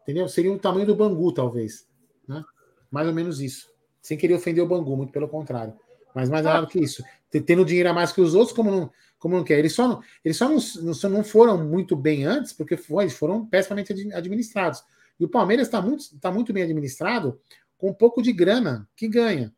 [0.03, 0.29] Entendeu?
[0.29, 1.85] Seria o tamanho do Bangu, talvez.
[2.29, 2.45] Né?
[2.88, 3.69] Mais ou menos isso.
[4.01, 5.75] Sem querer ofender o Bangu, muito pelo contrário.
[6.14, 7.03] Mas mais nada que isso.
[7.45, 9.59] Tendo dinheiro a mais que os outros, como não, como não quer.
[9.59, 13.92] Eles só, não, eles só não, não foram muito bem antes, porque foi, foram pessimamente
[14.14, 14.85] administrados.
[15.19, 17.40] E o Palmeiras está muito, tá muito bem administrado,
[17.77, 19.53] com um pouco de grana que ganha.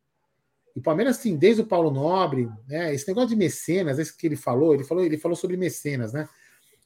[0.75, 4.25] E o Palmeiras, assim, desde o Paulo Nobre, né, esse negócio de mecenas, esse que
[4.25, 6.27] ele falou, ele falou, ele falou sobre mecenas, né?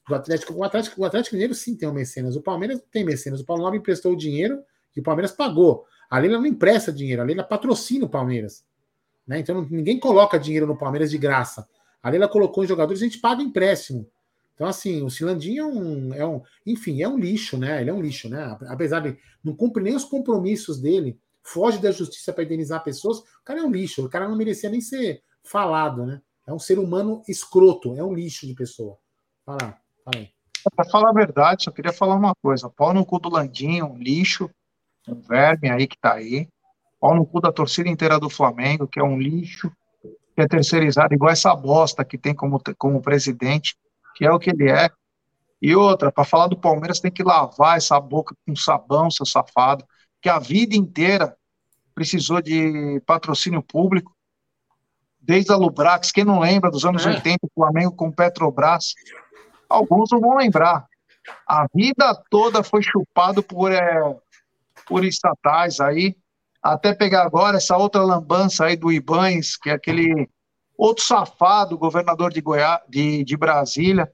[0.08, 0.54] Do Atlético.
[0.54, 2.36] O Atlético, o Atlético Mineiro sim tem um mecenas.
[2.36, 3.40] O Palmeiras não tem mecenas.
[3.40, 4.62] O Nobre emprestou o dinheiro
[4.96, 5.84] e o Palmeiras pagou.
[6.10, 8.64] A Leila não empresta dinheiro, a Leila patrocina o Palmeiras.
[9.26, 9.40] Né?
[9.40, 11.66] Então ninguém coloca dinheiro no Palmeiras de graça.
[12.02, 14.06] A Leila colocou em jogadores a gente paga empréstimo.
[14.54, 16.42] Então, assim, o Silandinho é um, é um.
[16.64, 17.80] Enfim, é um lixo, né?
[17.80, 18.56] Ele é um lixo, né?
[18.68, 23.44] Apesar de não cumprir nem os compromissos dele, foge da justiça para indenizar pessoas, o
[23.44, 24.04] cara é um lixo.
[24.04, 26.22] O cara não merecia nem ser falado, né?
[26.46, 28.96] É um ser humano escroto, é um lixo de pessoa.
[30.74, 32.70] Para falar a verdade, só queria falar uma coisa.
[32.70, 34.50] Pau no cu do Landinho, um lixo,
[35.06, 36.48] um verme aí que tá aí.
[36.98, 39.70] Pau no cu da torcida inteira do Flamengo, que é um lixo,
[40.34, 43.76] que é terceirizado, igual essa bosta que tem como, como presidente,
[44.14, 44.90] que é o que ele é.
[45.60, 49.84] E outra, para falar do Palmeiras, tem que lavar essa boca com sabão, seu safado,
[50.20, 51.36] que a vida inteira
[51.94, 54.14] precisou de patrocínio público,
[55.20, 57.10] desde a Lubrax, quem não lembra dos anos é.
[57.10, 58.94] 80, o Flamengo com Petrobras,
[59.68, 60.86] alguns não vão lembrar.
[61.46, 64.00] A vida toda foi chupado por, é,
[64.86, 66.16] por estatais aí,
[66.62, 70.28] até pegar agora essa outra lambança aí do Ibães, que é aquele
[70.76, 74.10] outro safado, governador de, Goiás, de, de Brasília,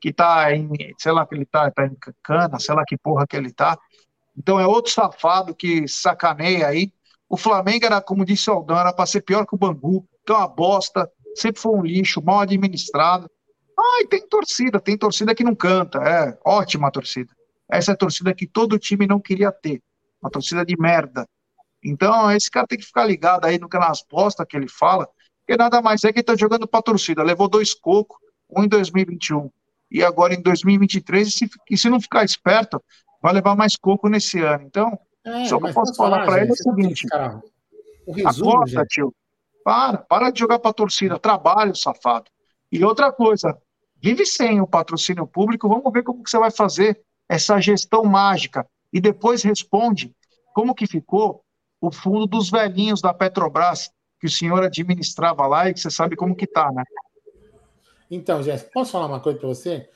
[0.00, 3.26] que tá em, sei lá que ele tá, tá em cana, sei lá que porra
[3.26, 3.78] que ele tá.
[4.36, 6.92] Então é outro safado que sacaneia aí.
[7.28, 10.32] O Flamengo era, como disse o Aldão, era para ser pior que o Bangu, que
[10.32, 13.30] é uma bosta, sempre foi um lixo, mal administrado.
[13.78, 17.32] Ah, e tem torcida, tem torcida que não canta, é ótima torcida.
[17.70, 19.82] Essa é a torcida que todo time não queria ter,
[20.22, 21.26] uma torcida de merda.
[21.84, 25.08] Então, esse cara tem que ficar ligado aí no que nas postas que ele fala,
[25.40, 27.22] porque nada mais é que ele tá jogando pra torcida.
[27.22, 28.16] Levou dois cocos,
[28.50, 29.50] um em 2021
[29.90, 32.82] e agora em 2023, e se, e se não ficar esperto,
[33.22, 34.64] vai levar mais coco nesse ano.
[34.64, 37.40] Então, é, só que eu posso falar para ele é o seguinte: cara,
[38.06, 39.14] o resumo, acorda, tio.
[39.64, 42.30] Para, para de jogar para torcida, trabalho, safado.
[42.70, 43.56] E outra coisa,
[44.02, 48.66] vive sem o patrocínio público, vamos ver como que você vai fazer essa gestão mágica.
[48.92, 50.14] E depois responde
[50.54, 51.42] como que ficou
[51.80, 56.16] o fundo dos velhinhos da Petrobras, que o senhor administrava lá e que você sabe
[56.16, 56.82] como que tá, né?
[58.10, 59.88] Então, Jéssica, posso falar uma coisa para você?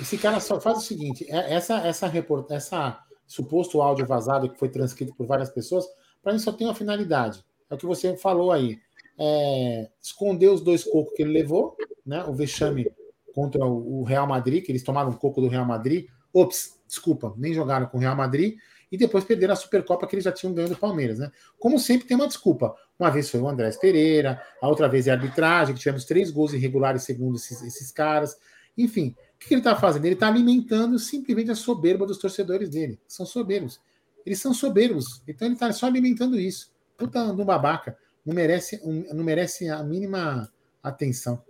[0.00, 4.58] Esse cara só faz o seguinte: é, essa, essa, report, essa suposto áudio vazado que
[4.58, 5.86] foi transcrito por várias pessoas,
[6.22, 7.44] para mim só tem uma finalidade.
[7.70, 8.78] É o que você falou aí.
[9.18, 12.24] É, esconder os dois cocos que ele levou, né?
[12.24, 12.90] O vexame
[13.34, 16.06] contra o Real Madrid, que eles tomaram um coco do Real Madrid.
[16.32, 18.56] Ops, desculpa, nem jogaram com o Real Madrid.
[18.92, 21.30] E depois perderam a Supercopa que eles já tinham ganho do Palmeiras, né?
[21.58, 22.76] Como sempre, tem uma desculpa.
[22.96, 26.30] Uma vez foi o Andrés Pereira, a outra vez é a arbitragem, que tivemos três
[26.30, 28.36] gols irregulares segundo esses, esses caras.
[28.78, 30.04] Enfim, o que ele está fazendo?
[30.04, 33.00] Ele está alimentando simplesmente a soberba dos torcedores dele.
[33.08, 33.80] São soberbos.
[34.24, 35.22] Eles são soberbos.
[35.26, 36.72] Então ele está só alimentando isso.
[36.96, 37.96] Puta no babaca.
[38.24, 38.80] Não merece,
[39.12, 40.50] não merece a mínima
[40.82, 41.42] atenção.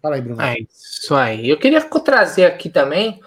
[0.00, 0.40] Fala aí, Bruno.
[0.40, 1.48] É isso aí.
[1.48, 3.20] Eu queria trazer aqui também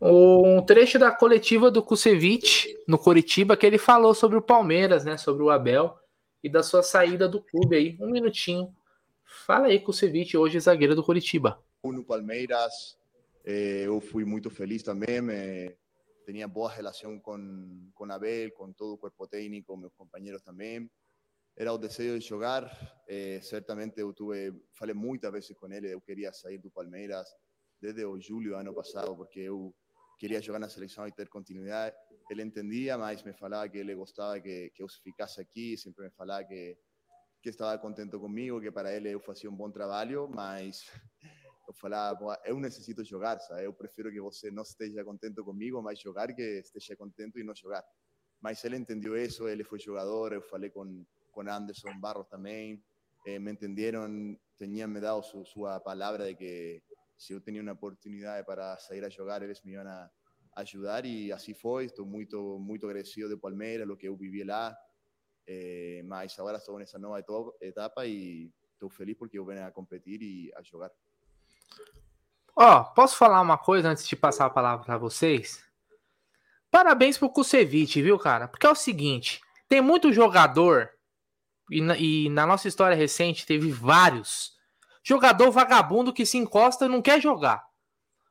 [0.00, 5.16] um trecho da coletiva do Kusevich no Coritiba que ele falou sobre o Palmeiras, né?
[5.16, 5.96] Sobre o Abel
[6.42, 7.98] e da sua saída do clube aí.
[8.00, 8.74] Um minutinho.
[9.24, 11.62] Fala aí, Kusevich, hoje zagueiro do Coritiba.
[11.84, 12.98] No Palmeiras,
[13.44, 15.20] eh, eu fui muito feliz também.
[15.20, 15.74] Me...
[16.26, 20.90] Tinha boa relação com, com Abel, com todo o corpo técnico, meus companheiros também.
[21.60, 22.70] Era o desejo de jogar.
[23.08, 27.28] Eh, certamente eu tuve, falei muitas vezes com ele, eu queria sair do Palmeiras
[27.80, 29.74] desde o julho do ano passado, porque eu
[30.20, 31.96] queria jogar na seleção e ter continuidade.
[32.30, 36.10] Ele entendia, mas me falava que ele gostava que, que eu ficasse aqui, sempre me
[36.12, 36.78] falava que,
[37.42, 40.84] que estava contente comigo, que para ele eu fazia um bom trabalho, mas
[41.66, 43.64] eu falava, eu necessito jogar, sabe?
[43.64, 47.52] Eu prefiro que você não esteja contente comigo, mas jogar que esteja contente e não
[47.52, 47.84] jogar.
[48.40, 51.04] Mas ele entendeu isso, ele foi jogador, eu falei com,
[51.38, 52.82] com Anderson Barros também,
[53.24, 56.82] eh, me entenderam, tinham me dado su, sua palavra de que
[57.16, 60.10] se eu tinha uma oportunidade para sair a jogar, eles me iam a
[60.56, 61.84] ajudar e assim foi.
[61.84, 64.76] Estou muito, muito agradecido de Palmeiras, o que eu vivi lá.
[65.46, 67.24] Eh, mas agora estou nessa nova
[67.60, 70.90] etapa e estou feliz porque eu venho a competir e a jogar.
[72.56, 75.64] Ó, oh, posso falar uma coisa antes de passar a palavra para vocês?
[76.68, 78.48] Parabéns pro Kusevich, viu, cara?
[78.48, 80.97] Porque é o seguinte, tem muito jogador
[81.70, 84.58] e na, e na nossa história recente teve vários
[85.08, 87.64] Jogador vagabundo que se encosta e não quer jogar.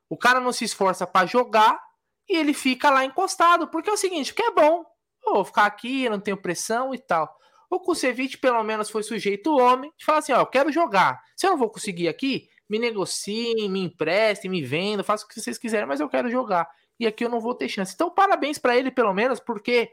[0.08, 1.82] O cara não se esforça para jogar
[2.30, 4.86] e ele fica lá encostado, porque é o seguinte, que é bom.
[5.26, 7.36] vou ficar aqui, não tenho pressão e tal.
[7.68, 11.20] O Kusevich, pelo menos, foi sujeito homem de falar assim: ó, eu quero jogar.
[11.36, 15.42] Se eu não vou conseguir aqui, me negociem, me emprestem, me vendam, faça o que
[15.42, 16.70] vocês quiserem, mas eu quero jogar.
[17.00, 17.92] E aqui eu não vou ter chance.
[17.96, 19.90] Então, parabéns para ele, pelo menos, porque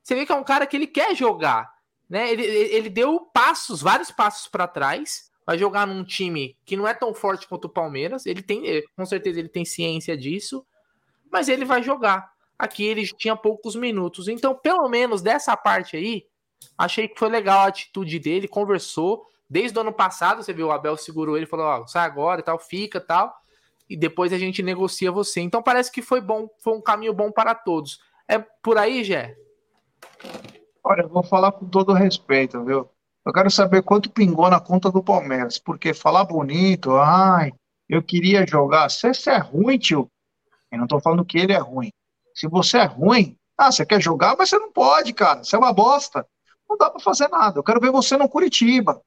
[0.00, 1.68] você vê que é um cara que ele quer jogar.
[2.10, 2.32] Né?
[2.32, 6.92] Ele, ele deu passos, vários passos para trás, vai jogar num time que não é
[6.92, 8.26] tão forte quanto o Palmeiras.
[8.26, 10.66] Ele tem, com certeza, ele tem ciência disso,
[11.30, 12.32] mas ele vai jogar.
[12.58, 14.26] Aqui ele tinha poucos minutos.
[14.26, 16.26] Então, pelo menos dessa parte aí,
[16.76, 19.24] achei que foi legal a atitude dele, conversou.
[19.48, 22.44] Desde o ano passado, você viu, o Abel segurou ele, falou: Ó, sai agora e
[22.44, 23.34] tal, fica tal.
[23.88, 25.40] E depois a gente negocia você.
[25.40, 28.00] Então parece que foi bom, foi um caminho bom para todos.
[28.28, 29.36] É por aí, Gé?
[30.90, 32.90] Olha, eu vou falar com todo respeito, viu?
[33.24, 37.52] Eu quero saber quanto pingou na conta do Palmeiras, porque falar bonito, ai,
[37.88, 38.88] eu queria jogar.
[38.88, 40.10] Se você é ruim, tio,
[40.68, 41.92] eu não tô falando que ele é ruim.
[42.34, 45.44] Se você é ruim, ah, você quer jogar, mas você não pode, cara.
[45.44, 46.26] Você é uma bosta.
[46.68, 47.60] Não dá para fazer nada.
[47.60, 49.00] Eu quero ver você no Curitiba.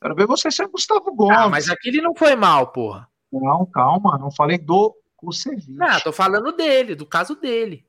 [0.00, 1.36] Quero ver você ser Gustavo Gomes.
[1.36, 3.06] Ah, mas aquele não foi mal, porra.
[3.30, 5.70] Não, calma, não falei do Kusevich.
[5.72, 7.84] Não, tô falando dele, do caso dele.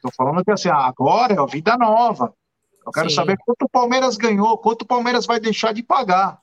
[0.00, 2.32] Tô falando que assim, agora é a vida nova.
[2.84, 3.16] Eu quero Sim.
[3.16, 6.38] saber quanto o Palmeiras ganhou, quanto o Palmeiras vai deixar de pagar.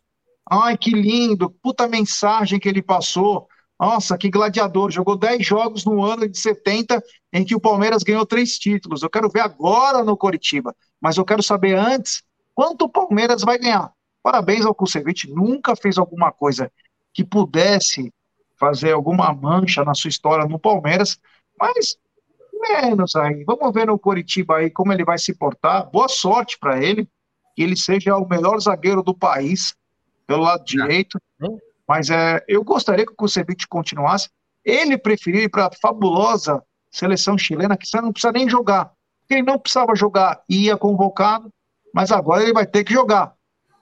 [0.50, 3.48] Ai, que lindo, puta mensagem que ele passou.
[3.80, 4.92] Nossa, que gladiador.
[4.92, 7.02] Jogou 10 jogos no ano de 70
[7.34, 9.02] em que o Palmeiras ganhou três títulos.
[9.02, 12.24] Eu quero ver agora no Coritiba, mas eu quero saber antes
[12.54, 13.92] quanto o Palmeiras vai ganhar.
[14.22, 16.72] Parabéns ao Kusevich, nunca fez alguma coisa
[17.14, 18.14] que pudesse
[18.60, 21.20] fazer alguma mancha na sua história no Palmeiras,
[21.60, 21.98] mas
[22.62, 23.44] menos aí.
[23.44, 25.90] Vamos ver no Coritiba aí como ele vai se portar.
[25.90, 27.08] Boa sorte para ele,
[27.56, 29.76] que ele seja o melhor zagueiro do país
[30.26, 31.20] pelo lado direito.
[31.88, 34.30] Mas é, eu gostaria que o Kusevich continuasse.
[34.64, 38.92] Ele preferiu ir para a fabulosa seleção chilena, que você não precisa nem jogar.
[39.30, 41.50] Ele não precisava jogar, ia convocado,
[41.94, 43.34] Mas agora ele vai ter que jogar.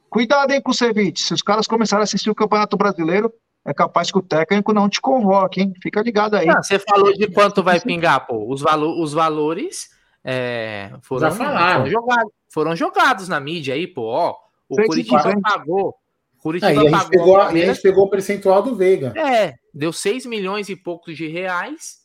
[0.09, 1.21] Cuidado, hein, Kusevich.
[1.21, 3.31] Se os caras começarem a assistir o Campeonato Brasileiro,
[3.65, 5.73] é capaz que o técnico não te convoque, hein?
[5.81, 6.45] Fica ligado aí.
[6.45, 8.51] Não, você falou de quanto vai pingar, pô.
[8.51, 9.89] Os, valo os valores
[10.23, 14.03] é, foram, foram, jogados, foram jogados na mídia aí, pô.
[14.03, 14.35] Ó,
[14.67, 15.95] o Curitiba pagou.
[16.39, 17.09] Curitiba aí, a gente pagou.
[17.09, 19.13] Pegou, a, a gente pegou o percentual do Veiga.
[19.17, 21.99] É, deu 6 milhões e poucos de reais,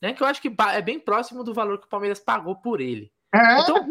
[0.00, 0.12] né?
[0.12, 3.10] Que eu acho que é bem próximo do valor que o Palmeiras pagou por ele.
[3.34, 3.60] É.
[3.60, 3.86] Então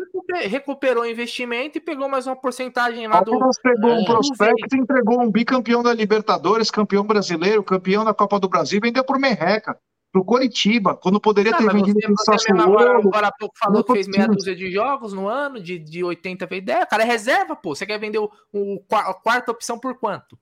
[0.48, 3.32] recuperou o investimento e pegou mais uma porcentagem lá do.
[3.32, 8.40] Palmeiras pegou um prospecto e entregou um bicampeão da Libertadores, campeão brasileiro, campeão da Copa
[8.40, 9.78] do Brasil, vendeu por merreca
[10.12, 12.62] pro Coritiba, quando poderia ter vendido pro Sassuolo.
[12.62, 16.04] Agora, agora há pouco falou que fez meia dúzia de jogos no ano, de, de
[16.04, 16.86] 80 fez ideia.
[16.86, 17.76] Cara, é reserva, pô.
[17.76, 20.38] Você quer vender o, o, a quarta opção por quanto?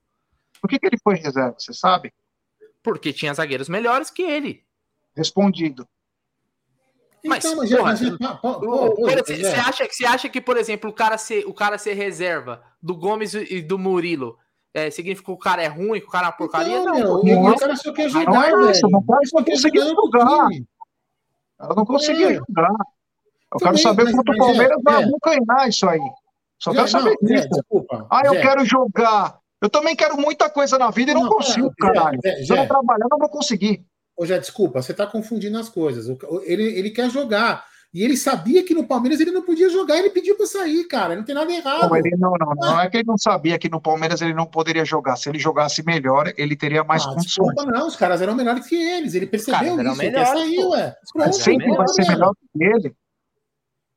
[0.60, 2.12] Por que, que ele foi reserva, você sabe?
[2.82, 4.64] Porque tinha zagueiros melhores que ele.
[5.14, 5.86] Respondido.
[7.24, 7.84] Mas, então, mas, porra,
[9.00, 12.62] mas, você, acha, você acha que, por exemplo, o cara ser, o cara ser reserva
[12.82, 14.38] do Gomes e do Murilo
[14.72, 16.78] é, significa que o cara é ruim, que o cara é uma porcaria?
[16.78, 19.42] Então, não, meu, não, o cara só quer jogar, não é isso, não pode só
[19.42, 20.48] conseguir jogar.
[21.60, 22.34] Ela não conseguia é.
[22.34, 22.70] jogar.
[23.52, 26.00] Eu Também, quero saber mas, quanto o Palmeiras vai abocanhar isso aí.
[26.58, 27.48] Só quero saber não, disso.
[28.10, 29.38] ah, eu quero jogar.
[29.60, 32.20] Eu também quero muita coisa na vida e não, não consigo, caralho.
[32.22, 33.84] Se eu não trabalhar, não vou conseguir.
[34.18, 36.08] Ô, já, desculpa, você está confundindo as coisas.
[36.42, 37.64] Ele, ele quer jogar.
[37.94, 41.16] E ele sabia que no Palmeiras ele não podia jogar, ele pediu para sair, cara.
[41.16, 41.88] Não tem nada errado.
[41.88, 44.44] Não, ele não, não, não é que ele não sabia que no Palmeiras ele não
[44.44, 45.16] poderia jogar.
[45.16, 47.54] Se ele jogasse melhor, ele teria mais ah, condições.
[47.54, 49.14] Desculpa, não, os caras eram melhores que eles.
[49.14, 50.96] Ele percebeu isso, melhor, ele saiu, ué.
[51.32, 52.94] Sempre vai ser melhor que ele.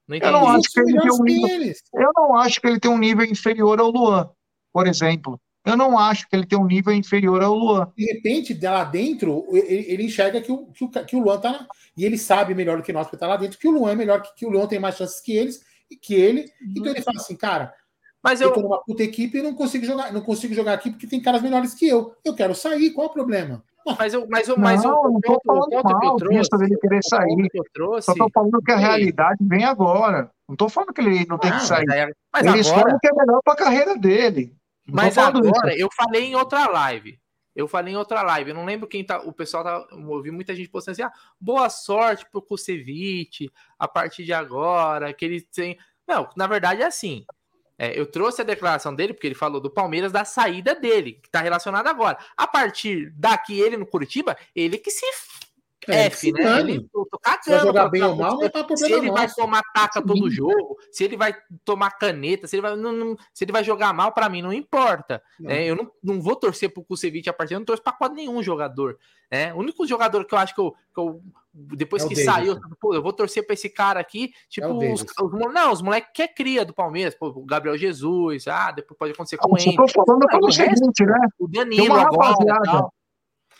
[0.07, 2.91] Não eu não acho que ele tem um nível, Eu não acho que ele tem
[2.91, 4.29] um nível inferior ao Luan,
[4.71, 5.39] por exemplo.
[5.63, 7.91] Eu não acho que ele tem um nível inferior ao Luan.
[7.95, 11.67] De repente, lá dentro, ele, ele enxerga que o, que o, que o Luan tá.
[11.95, 13.95] E ele sabe melhor do que nós, porque tá lá dentro, que o Luan é
[13.95, 16.41] melhor, que, que o Luan tem mais chances que eles e que ele.
[16.41, 16.73] Uhum.
[16.77, 17.73] Então ele fala assim, cara.
[18.23, 20.91] Mas eu, eu tô numa puta equipe e não consigo jogar, não consigo jogar aqui
[20.91, 22.15] porque tem caras melhores que eu.
[22.23, 23.63] Eu quero sair, qual o problema?
[23.97, 26.57] Mas eu, mas eu, mas não, eu, não tô falando ponto mal, que eu trouxe,
[26.57, 27.49] dele querer sair.
[27.49, 30.29] Que eu trouxe, Só tô falando que a realidade vem agora.
[30.47, 31.85] Não tô falando que ele não tem que sair.
[32.31, 32.99] Mas ele agora...
[32.99, 34.55] que é melhor para a carreira dele.
[34.85, 37.19] Mas agora, eu falei em outra live.
[37.55, 38.51] Eu falei em outra live.
[38.51, 39.19] Eu não lembro quem tá.
[39.21, 39.87] O pessoal tá.
[40.07, 45.13] Ouvi muita gente postando assim: ah, boa sorte pro Kusevich a partir de agora.
[45.13, 45.77] Que ele tem.
[46.07, 47.25] Não, na verdade é assim.
[47.77, 51.29] É, eu trouxe a declaração dele, porque ele falou do Palmeiras, da saída dele, que
[51.31, 52.17] tá relacionado agora.
[52.37, 55.03] A partir daqui, ele no Curitiba, ele que se
[55.87, 56.59] é, F, né?
[56.59, 56.89] Ele
[57.47, 61.03] vai jogar bem ou mal, não tá Se ele vai tomar taca todo jogo, se
[61.03, 64.29] ele vai tomar caneta, se ele vai, não, não se ele vai jogar mal, para
[64.29, 65.21] mim não importa.
[65.39, 65.65] Né?
[65.65, 68.43] Eu não, não vou torcer pro Kusevich a partir, eu não torço pra quase nenhum
[68.43, 68.97] jogador.
[69.31, 69.53] Né?
[69.53, 71.21] O único jogador que eu acho que eu, que eu
[71.53, 75.01] depois é que saiu, pô, eu vou torcer pra esse cara aqui, tipo, é os,
[75.01, 78.97] os, não, os moleques que é cria do Palmeiras, pô, o Gabriel Jesus, ah, depois
[78.97, 79.69] pode acontecer com ele.
[79.69, 81.27] Eu tô falando pelo seguinte, né?
[81.39, 82.91] O Danilo agora.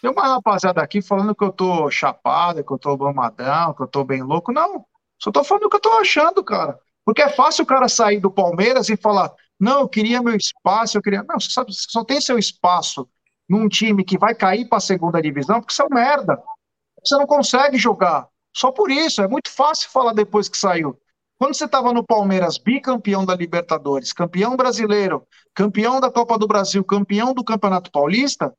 [0.01, 3.87] Tem uma rapaziada aqui falando que eu tô chapado, que eu tô mamadão, que eu
[3.87, 4.51] tô bem louco.
[4.51, 4.83] Não,
[5.21, 6.79] só tô falando o que eu tô achando, cara.
[7.05, 10.97] Porque é fácil o cara sair do Palmeiras e falar, não, eu queria meu espaço,
[10.97, 11.23] eu queria.
[11.23, 13.07] Não, você, sabe, você só tem seu espaço
[13.47, 16.41] num time que vai cair para a segunda divisão porque você é um merda.
[17.03, 18.27] Você não consegue jogar.
[18.55, 20.97] Só por isso, é muito fácil falar depois que saiu.
[21.37, 26.83] Quando você estava no Palmeiras, bicampeão da Libertadores, campeão brasileiro, campeão da Copa do Brasil,
[26.83, 28.53] campeão do Campeonato Paulista,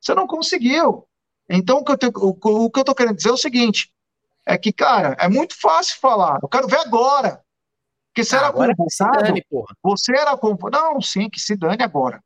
[0.00, 1.06] você não conseguiu.
[1.48, 3.92] Então, o que, eu tô querendo dizer é o seguinte:
[4.46, 6.38] é que, cara, é muito fácil falar.
[6.42, 7.42] Eu quero ver agora.
[8.08, 9.24] Porque você ah, era convocado.
[9.24, 9.46] Dane,
[9.82, 10.84] você era convocado.
[10.84, 12.22] Não, sim, que se dane agora.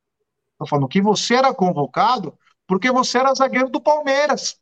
[0.57, 4.57] Tô falando que você era convocado porque você era zagueiro do Palmeiras.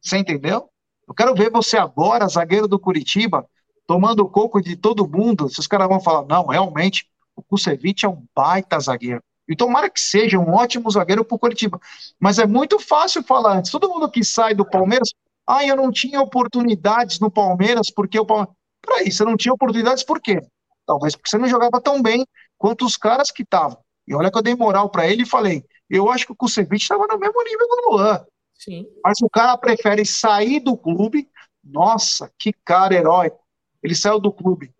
[0.00, 0.70] Você entendeu?
[1.06, 3.48] Eu quero ver você agora, zagueiro do Curitiba,
[3.86, 5.48] tomando o coco de todo mundo.
[5.48, 9.22] Se os caras vão falar, não, realmente, o Kusevich é um baita zagueiro.
[9.48, 11.80] E tomara que seja um ótimo zagueiro para o Curitiba.
[12.20, 13.70] Mas é muito fácil falar antes.
[13.70, 15.08] Todo mundo que sai do Palmeiras,
[15.46, 18.54] ah, eu não tinha oportunidades no Palmeiras porque o Palmeiras.
[18.82, 20.40] Peraí, você não tinha oportunidades por quê?
[20.86, 22.26] Talvez porque você não jogava tão bem
[22.58, 23.78] quanto os caras que estavam.
[24.06, 26.82] E olha que eu dei moral para ele e falei: eu acho que o Kusevich
[26.82, 28.26] estava no mesmo nível do Luan.
[28.54, 28.86] Sim.
[29.02, 31.28] Mas o cara prefere sair do clube.
[31.64, 33.40] Nossa, que cara heróico.
[33.82, 34.72] Ele saiu do clube.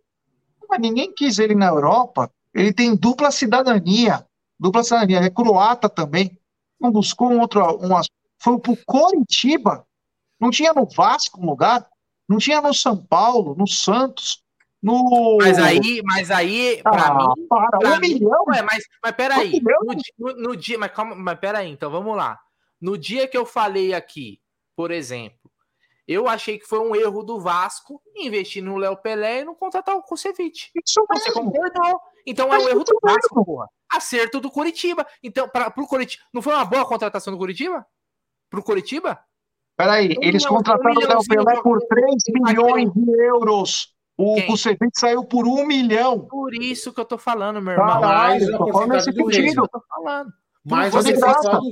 [0.69, 2.31] Mas ninguém quis ele na Europa.
[2.53, 4.27] Ele tem dupla cidadania
[4.59, 6.39] dupla cidadania, é croata também.
[6.81, 7.63] Não buscou um outro.
[7.77, 8.01] Um,
[8.39, 9.87] foi pro Coritiba.
[10.41, 11.87] Não tinha no Vasco um lugar.
[12.29, 14.43] Não tinha no São Paulo, no Santos.
[14.83, 15.39] No...
[15.41, 17.47] Mas aí, mas aí, pra ah, mim.
[17.49, 18.45] Para, pra um mim, milhão?
[18.47, 19.53] Ué, mas, mas peraí.
[19.57, 22.39] Um no, no, no, dia, mas calma, mas peraí, então vamos lá.
[22.81, 24.41] No dia que eu falei aqui,
[24.77, 25.51] por exemplo,
[26.07, 29.97] Eu achei que foi um erro do Vasco investir no Léo Pelé e não contratar
[29.97, 30.71] o Kusevich.
[30.75, 32.01] Isso Você concordou?
[32.31, 33.69] Então é um erro do Vasco, porra.
[33.91, 35.07] Acerto do Curitiba.
[35.23, 37.87] Então, para pro Curitiba, não foi uma boa contratação do Curitiba?
[38.51, 39.19] Pro Curitiba?
[39.77, 43.95] Peraí, um eles contrataram o Léo Pelé por 3 milhões de euros.
[44.17, 46.27] O Kusevich saiu por um milhão.
[46.27, 48.01] Por isso que eu tô falando, meu irmão.
[48.01, 49.63] Caralho, eu tô falando nesse sentido.
[49.63, 50.33] Eu tô falando.
[50.65, 51.15] Mas você,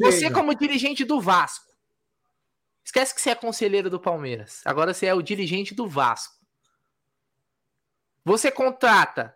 [0.01, 1.67] você como dirigente do Vasco,
[2.87, 4.61] Esquece que você é conselheiro do Palmeiras.
[4.65, 6.37] Agora você é o dirigente do Vasco.
[8.25, 9.35] Você contrata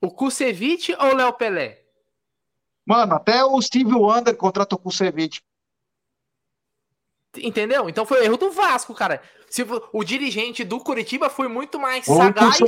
[0.00, 1.82] o Kusevich ou o Léo Pelé?
[2.86, 5.42] Mano, até o Steve Wonder contratou o Kusevich.
[7.36, 7.88] Entendeu?
[7.88, 9.20] Então foi erro do Vasco, cara.
[9.50, 12.58] Se, o dirigente do Curitiba foi muito mais o sagaz.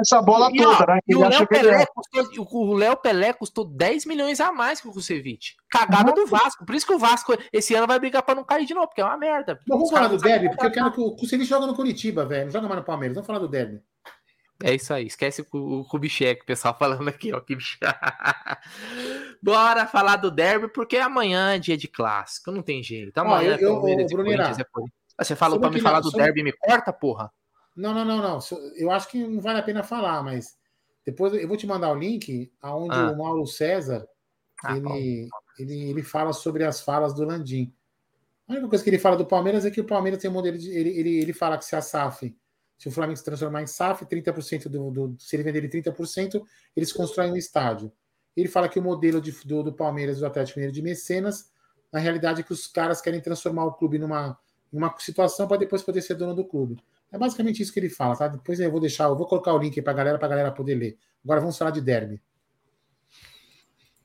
[0.00, 1.00] Essa bola e, toda, né?
[1.06, 4.92] E o Léo, Pelé custou, o Léo Pelé custou 10 milhões a mais que o
[4.92, 5.56] Kusevich.
[5.70, 6.14] Cagada uhum.
[6.14, 6.64] do Vasco.
[6.64, 9.00] Por isso que o Vasco esse ano vai brigar pra não cair de novo, porque
[9.00, 9.58] é uma merda.
[9.66, 12.44] vamos falar do Derby, porque eu quero que o Kusevich joga no Curitiba, velho.
[12.44, 13.14] Não joga mais no Palmeiras.
[13.14, 13.80] Vamos falar do Derby.
[14.62, 17.42] É isso aí, esquece o, o Kubitschek, o pessoal falando aqui, ó.
[19.42, 23.16] Bora falar do derby, porque amanhã é dia de clássico, não tem jeito.
[23.18, 26.24] Amanhã ó, eu, eu, eu, Brunira, é Você falou pra me falar do sobre...
[26.24, 27.32] derby e me corta, porra?
[27.76, 28.38] Não, não, não, não.
[28.76, 30.56] Eu acho que não vale a pena falar, mas
[31.04, 33.10] depois eu vou te mandar o link aonde ah.
[33.10, 34.06] o Mauro César
[34.62, 37.74] ah, ele, ele, ele fala sobre as falas do Landim.
[38.46, 40.56] A única coisa que ele fala do Palmeiras é que o Palmeiras tem um modelo
[40.56, 40.70] de.
[40.70, 42.36] Ele, ele, ele fala que se a SAF
[42.82, 46.42] se o Flamengo se transformar em SAF, 30% do, do, se ele vender 30%,
[46.74, 47.92] eles constroem um estádio.
[48.36, 51.48] Ele fala que o modelo de, do, do Palmeiras do Atlético Mineiro de mecenas,
[51.92, 54.36] na realidade, é que os caras querem transformar o clube numa,
[54.72, 56.76] numa situação para depois poder ser dono do clube.
[57.12, 58.26] É basicamente isso que ele fala, tá?
[58.26, 60.74] Depois eu vou deixar, eu vou colocar o link aí pra galera, pra galera poder
[60.74, 60.98] ler.
[61.22, 62.20] Agora vamos falar de derby.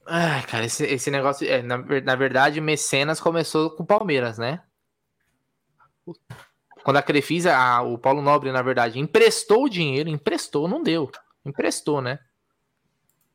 [0.05, 1.49] Ai, cara, esse, esse negócio.
[1.49, 4.61] É, na, na verdade, mecenas começou com o Palmeiras, né?
[6.88, 11.11] Quando a Crefisa, a, o Paulo Nobre, na verdade, emprestou o dinheiro, emprestou, não deu.
[11.45, 12.17] Emprestou, né?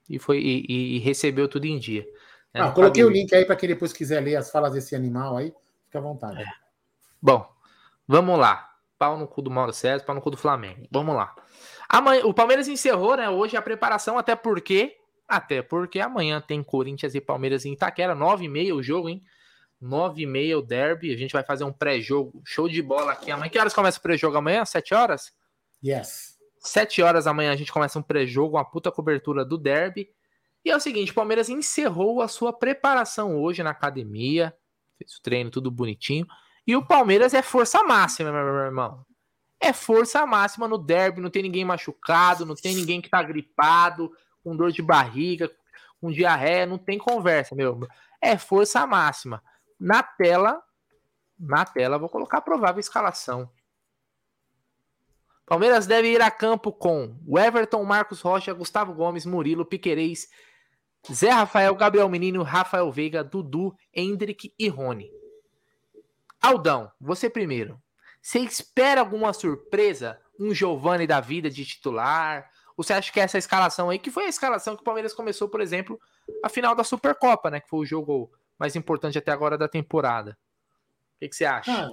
[0.08, 2.02] E, foi, e, e recebeu tudo em dia.
[2.54, 2.62] Né?
[2.62, 5.52] Ah, coloquei o link aí para quem depois quiser ler as falas desse animal aí,
[5.84, 6.40] fica à vontade.
[6.40, 6.46] É.
[7.20, 7.46] Bom,
[8.08, 8.70] vamos lá.
[8.98, 10.88] Pau no cu do Mauro César, pau no cu do Flamengo.
[10.90, 11.34] Vamos lá.
[11.90, 13.28] Amanhã, o Palmeiras encerrou, né?
[13.28, 14.96] Hoje a preparação, até porque.
[15.28, 19.22] Até porque amanhã tem Corinthians e Palmeiras em Itaquera, 9h30 o jogo, hein?
[19.82, 21.12] 9 e meia o derby.
[21.12, 22.40] A gente vai fazer um pré-jogo.
[22.44, 23.50] Show de bola aqui amanhã.
[23.50, 24.64] Que horas começa o pré-jogo amanhã?
[24.64, 25.32] 7 horas?
[25.84, 26.38] Yes.
[26.60, 30.08] 7 horas amanhã a gente começa um pré-jogo, uma puta cobertura do derby.
[30.64, 34.54] E é o seguinte: o Palmeiras encerrou a sua preparação hoje na academia.
[34.96, 36.26] Fez o treino tudo bonitinho.
[36.64, 39.04] E o Palmeiras é força máxima, meu irmão.
[39.60, 41.20] É força máxima no derby.
[41.20, 44.12] Não tem ninguém machucado, não tem ninguém que tá gripado,
[44.44, 45.50] com dor de barriga,
[46.00, 46.66] com diarreia.
[46.66, 47.80] Não tem conversa, meu.
[48.20, 49.42] É força máxima.
[49.84, 50.62] Na tela,
[51.36, 53.50] na tela, vou colocar a provável escalação.
[55.44, 60.28] Palmeiras deve ir a campo com o Everton, Marcos Rocha, Gustavo Gomes, Murilo, Piquerez,
[61.12, 65.10] Zé Rafael, Gabriel Menino, Rafael Veiga, Dudu, Hendrick e Rony.
[66.40, 67.76] Aldão, você primeiro.
[68.22, 70.20] Você espera alguma surpresa?
[70.38, 72.48] Um Giovani da vida de titular?
[72.76, 75.48] Ou você acha que essa escalação aí, que foi a escalação que o Palmeiras começou,
[75.48, 76.00] por exemplo,
[76.40, 77.58] a final da Supercopa, né?
[77.58, 80.38] Que foi o jogo mais importante até agora da temporada.
[81.16, 81.72] O que, que você acha?
[81.72, 81.90] Ah,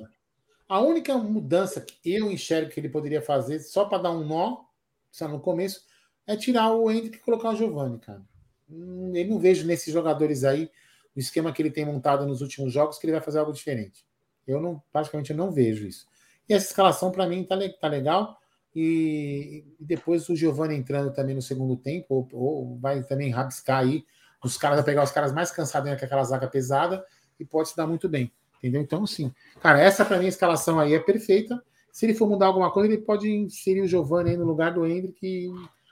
[0.68, 4.66] a única mudança que eu enxergo que ele poderia fazer, só para dar um nó,
[5.12, 5.84] só no começo,
[6.28, 8.22] é tirar o Hendrick e colocar o Giovanni, cara.
[8.70, 10.70] Hum, eu não vejo nesses jogadores aí,
[11.16, 14.06] o esquema que ele tem montado nos últimos jogos, que ele vai fazer algo diferente.
[14.46, 16.06] Eu não, praticamente, eu não vejo isso.
[16.48, 18.40] E essa escalação, para mim, tá, tá legal.
[18.76, 23.80] E, e, depois o Giovanni entrando também no segundo tempo, ou, ou vai também rabiscar
[23.80, 24.06] aí
[24.44, 27.06] os caras vai pegar os caras mais cansados com aquela zaga pesada
[27.40, 28.32] e pode se dar muito bem.
[28.58, 28.82] Entendeu?
[28.82, 29.34] Então, sim.
[29.62, 31.62] Cara, essa para mim a escalação aí é perfeita.
[31.92, 34.86] Se ele for mudar alguma coisa, ele pode inserir o Giovanni aí no lugar do
[34.86, 35.50] Hendrick.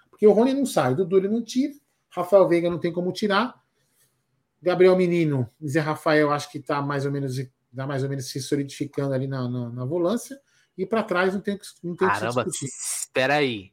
[0.10, 1.74] Porque o Rony não sai, o Dudu ele não tira,
[2.10, 3.56] Rafael Veiga não tem como tirar.
[4.62, 7.38] Gabriel Menino, Zé Rafael, acho que está mais ou menos
[7.76, 10.40] tá mais ou menos se solidificando ali na, na, na volância.
[10.78, 12.66] E para trás não tem, não tem Caramba, que se discutir.
[12.66, 13.72] Espera aí.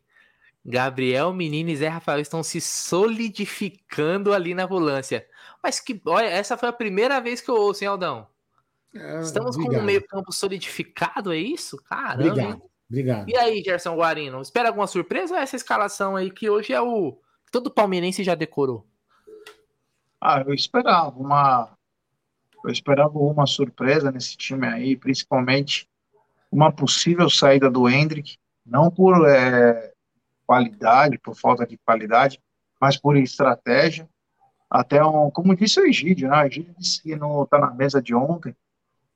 [0.64, 5.26] Gabriel, Menino e Zé Rafael estão se solidificando ali na volância.
[5.62, 8.26] Mas que, olha, essa foi a primeira vez que eu ouço, hein, Aldão?
[8.94, 9.74] É, Estamos obrigado.
[9.74, 11.76] com um meio-campo solidificado, é isso?
[11.82, 12.30] Caramba.
[12.30, 13.28] Obrigado, obrigado.
[13.28, 16.80] E aí, Gerson Guarino, espera alguma surpresa ou é essa escalação aí que hoje é
[16.80, 17.18] o.
[17.52, 18.86] Todo palmeirense já decorou?
[20.20, 21.76] Ah, eu esperava uma.
[22.64, 25.88] Eu esperava uma surpresa nesse time aí, principalmente
[26.50, 29.28] uma possível saída do Hendrick, não por.
[29.28, 29.93] É
[30.47, 32.40] qualidade, por falta de qualidade,
[32.80, 34.09] mas por estratégia.
[34.70, 36.42] Até um, como disse o Egídio, né?
[36.42, 38.55] O Egídio disse que não está na mesa de ontem,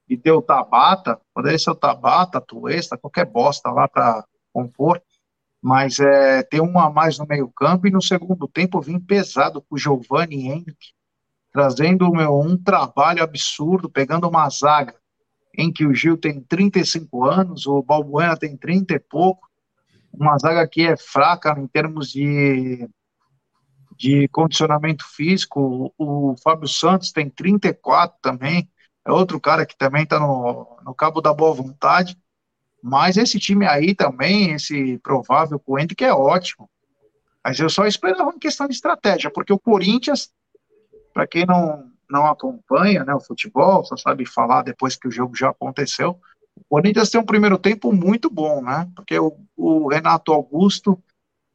[0.08, 5.02] e o Tabata, poderia ser o Tabata, Tuesta, qualquer bosta lá para compor,
[5.60, 9.60] mas é, ter um a mais no meio campo e no segundo tempo vim pesado
[9.60, 10.94] com o Giovanni Henrique,
[11.52, 14.94] trazendo meu, um trabalho absurdo, pegando uma zaga
[15.56, 19.47] em que o Gil tem 35 anos, o Balbuena tem 30 e pouco,
[20.12, 22.88] uma zaga que é fraca em termos de,
[23.96, 28.68] de condicionamento físico, o, o Fábio Santos tem 34 também,
[29.04, 32.18] é outro cara que também está no, no cabo da boa vontade,
[32.82, 36.70] mas esse time aí também, esse provável Coente, que é ótimo.
[37.44, 40.30] Mas eu só esperava uma questão de estratégia, porque o Corinthians,
[41.12, 45.34] para quem não, não acompanha né, o futebol, só sabe falar depois que o jogo
[45.34, 46.20] já aconteceu,
[46.58, 48.90] o Corinthians tem um primeiro tempo muito bom, né?
[48.94, 51.00] Porque o, o Renato Augusto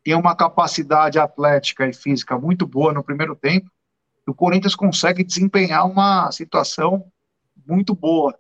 [0.04, 3.70] tem uma capacidade atlética e física muito boa no primeiro tempo,
[4.28, 7.06] e o Corinthians consegue desempenhar uma situação
[7.66, 8.38] muito boa.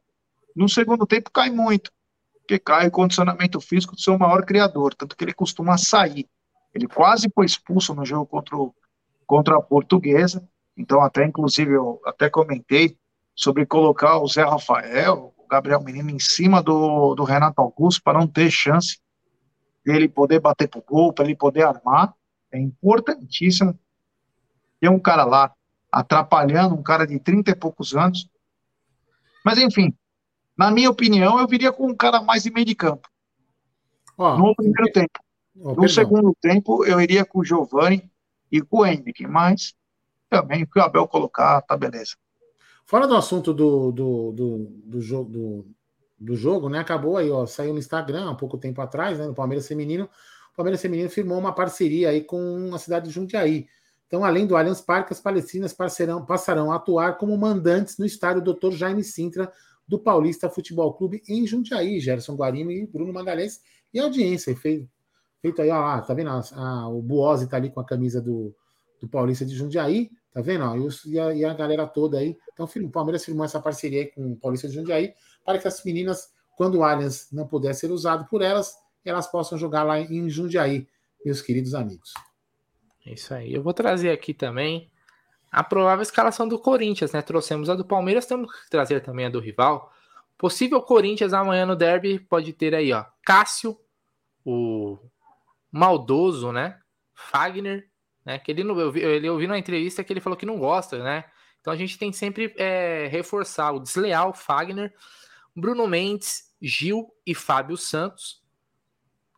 [0.55, 1.91] No segundo tempo cai muito,
[2.39, 6.27] porque cai o condicionamento físico do seu maior criador, tanto que ele costuma sair.
[6.73, 8.73] Ele quase foi expulso no jogo contra, o,
[9.25, 10.47] contra a Portuguesa,
[10.77, 12.97] então até inclusive eu até comentei
[13.35, 18.27] sobre colocar o Zé Rafael, Gabriel Menino em cima do, do Renato Augusto para não
[18.27, 18.99] ter chance
[19.85, 22.13] dele poder bater pro gol, para ele poder armar.
[22.51, 23.77] É importantíssimo
[24.79, 25.53] ter um cara lá
[25.91, 28.27] atrapalhando, um cara de 30 e poucos anos,
[29.43, 29.93] mas, enfim,
[30.57, 33.07] na minha opinião, eu viria com um cara mais de meio de campo.
[34.37, 35.19] no primeiro tempo.
[35.55, 35.89] no perdão.
[35.89, 38.09] segundo tempo, eu iria com o Giovanni
[38.51, 39.73] e com o Henrique, mas
[40.29, 42.15] também o que o Abel colocar, tá beleza.
[42.85, 45.65] Fora do assunto do, do, do, do jogo, do,
[46.19, 46.79] do, jogo, né?
[46.79, 49.25] Acabou aí, ó, saiu no Instagram há pouco tempo atrás, né?
[49.25, 50.09] No Palmeiras Feminino.
[50.51, 53.67] O Palmeiras Feminino firmou uma parceria aí com a cidade de Jundiaí.
[54.13, 58.71] Então, além do Allianz Parque, as palestinas passarão, a atuar como mandantes no estádio Dr.
[58.71, 59.51] Jaime Sintra
[59.87, 63.61] do Paulista Futebol Clube em Jundiaí, Gerson Guarino e Bruno Magalhães.
[63.91, 64.87] E audiência, feito,
[65.41, 66.29] feito aí, ó lá, tá vendo?
[66.91, 68.55] O Buozzi tá ali com a camisa do,
[69.01, 70.63] do Paulista de Jundiaí, tá vendo?
[71.05, 72.37] E, e, a, e, a, galera toda aí.
[72.53, 75.13] Então, o Palmeiras firmou essa parceria aí com o Paulista de Jundiaí
[75.45, 78.75] para que as meninas, quando o Allianz não puder ser usado por elas,
[79.05, 80.87] elas possam jogar lá em Jundiaí,
[81.23, 82.13] meus queridos amigos.
[83.05, 83.53] É isso aí.
[83.53, 84.89] Eu vou trazer aqui também
[85.51, 87.21] a provável escalação do Corinthians, né?
[87.21, 89.91] Trouxemos a do Palmeiras, temos que trazer também a do rival.
[90.37, 93.77] Possível Corinthians amanhã no derby pode ter aí, ó, Cássio,
[94.43, 94.97] o
[95.71, 96.79] maldoso, né?
[97.13, 97.89] Fagner,
[98.25, 98.39] né?
[98.39, 101.03] Que ele não, eu, vi, ele ouvi na entrevista que ele falou que não gosta,
[101.03, 101.25] né?
[101.59, 104.93] Então a gente tem sempre é, reforçar o desleal Fagner,
[105.55, 108.41] Bruno Mendes, Gil e Fábio Santos.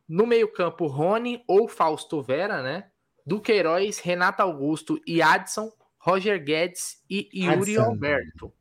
[0.08, 2.90] No meio-campo, Rony ou Fausto Vera, né?
[3.26, 7.90] Duqueiroz, Renato Augusto e Adson, Roger Guedes e Yuri Adson.
[7.90, 8.54] Alberto.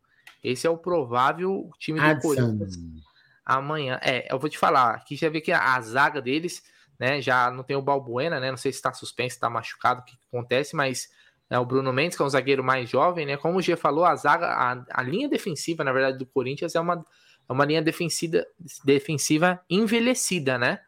[0.43, 2.29] Esse é o provável time do Adson.
[2.29, 3.05] Corinthians
[3.45, 3.99] amanhã.
[4.03, 6.63] É, eu vou te falar, aqui já vê que a, zaga deles,
[6.99, 10.05] né, já não tem o Balbuena, né, não sei se está suspenso, está machucado, o
[10.05, 11.09] que, acontece, mas
[11.51, 14.05] é o Bruno Mendes, que é um zagueiro mais jovem, né, como o G falou,
[14.05, 17.05] a zaga, a, a linha defensiva, na verdade, do Corinthians é uma,
[17.49, 18.45] é uma linha defensiva,
[18.85, 20.81] defensiva envelhecida, né,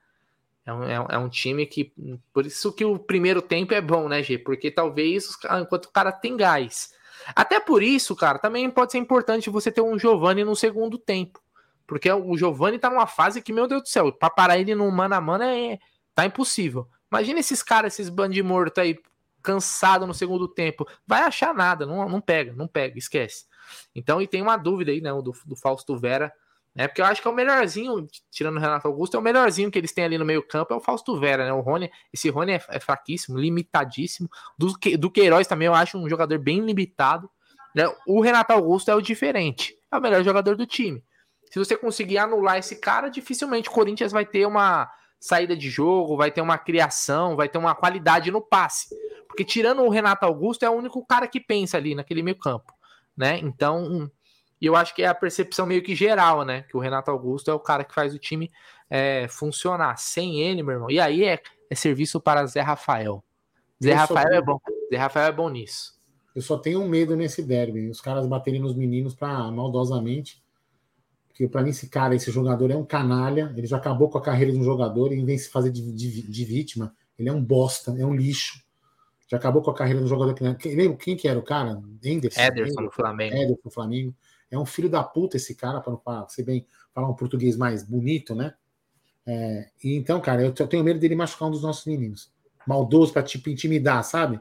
[0.66, 1.92] é um, é, é um, time que.
[2.32, 4.36] Por isso que o primeiro tempo é bom, né, G?
[4.36, 5.30] Porque talvez
[5.60, 6.92] enquanto o cara tem gás.
[7.36, 11.40] Até por isso, cara, também pode ser importante você ter um Giovanni no segundo tempo.
[11.86, 14.90] Porque o Giovanni tá numa fase que, meu Deus do céu, pra parar ele no
[14.90, 15.78] mano a mano é,
[16.16, 16.88] tá impossível.
[17.10, 18.98] Imagina esses caras, esses bandos mortos aí,
[19.40, 20.84] cansado no segundo tempo.
[21.06, 23.46] Vai achar nada, não, não pega, não pega, esquece.
[23.94, 26.32] Então, e tem uma dúvida aí, né, do, do Fausto Vera
[26.76, 26.86] né?
[26.86, 29.78] Porque eu acho que é o melhorzinho, tirando o Renato Augusto, é o melhorzinho que
[29.78, 31.52] eles têm ali no meio campo, é o Fausto Vera, né?
[31.54, 34.28] O Rony, esse Rony é, é fraquíssimo, limitadíssimo.
[34.58, 37.30] Do, do Queiroz também eu acho um jogador bem limitado.
[37.74, 37.84] Né?
[38.06, 41.02] O Renato Augusto é o diferente, é o melhor jogador do time.
[41.50, 46.16] Se você conseguir anular esse cara, dificilmente o Corinthians vai ter uma saída de jogo,
[46.16, 48.94] vai ter uma criação, vai ter uma qualidade no passe.
[49.26, 52.72] Porque tirando o Renato Augusto, é o único cara que pensa ali naquele meio campo,
[53.16, 53.38] né?
[53.38, 54.10] Então,
[54.60, 56.62] eu acho que é a percepção meio que geral, né?
[56.62, 58.50] Que o Renato Augusto é o cara que faz o time
[58.88, 59.98] é, funcionar.
[59.98, 60.90] Sem ele, meu irmão.
[60.90, 63.22] E aí é, é serviço para Zé Rafael.
[63.82, 64.58] Zé eu Rafael é bom.
[64.90, 65.94] Zé Rafael é bom nisso.
[66.34, 67.88] Eu só tenho medo nesse derby.
[67.88, 70.42] Os caras baterem nos meninos para maldosamente.
[71.36, 73.52] Porque para mim, esse cara, esse jogador é um canalha.
[73.54, 75.12] Ele já acabou com a carreira de um jogador.
[75.12, 78.06] E em vez de se fazer de, de, de vítima, ele é um bosta, é
[78.06, 78.64] um lixo.
[79.28, 80.32] Já acabou com a carreira do jogador.
[80.32, 81.72] Que, lembra quem que era o cara?
[82.02, 82.40] Anderson.
[82.40, 83.36] Ederson do Flamengo.
[83.36, 84.14] Ederson do Flamengo.
[84.50, 88.34] É um filho da puta esse cara, para ser bem falar um português mais bonito,
[88.34, 88.54] né?
[89.26, 92.32] É, e então, cara, eu, eu tenho medo dele machucar um dos nossos meninos.
[92.66, 94.40] Maldoso para tipo intimidar, sabe?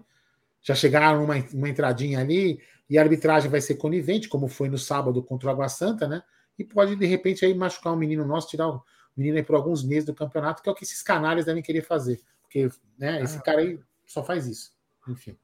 [0.61, 2.57] Já chegaram uma, uma entradinha ali
[2.89, 6.23] e a arbitragem vai ser conivente, como foi no sábado contra o Água Santa, né?
[6.57, 8.83] E pode, de repente, aí machucar um menino nosso, tirar o
[9.15, 11.81] menino aí por alguns meses do campeonato, que é o que esses canalhas devem querer
[11.81, 12.21] fazer.
[12.41, 13.41] Porque né, esse ah.
[13.41, 14.73] cara aí só faz isso.
[15.07, 15.37] Enfim.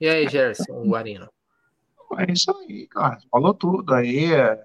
[0.00, 1.28] E aí, Gerson, Guarino?
[2.18, 3.18] É isso aí, cara.
[3.30, 3.94] Falou tudo.
[3.94, 4.64] Aí é...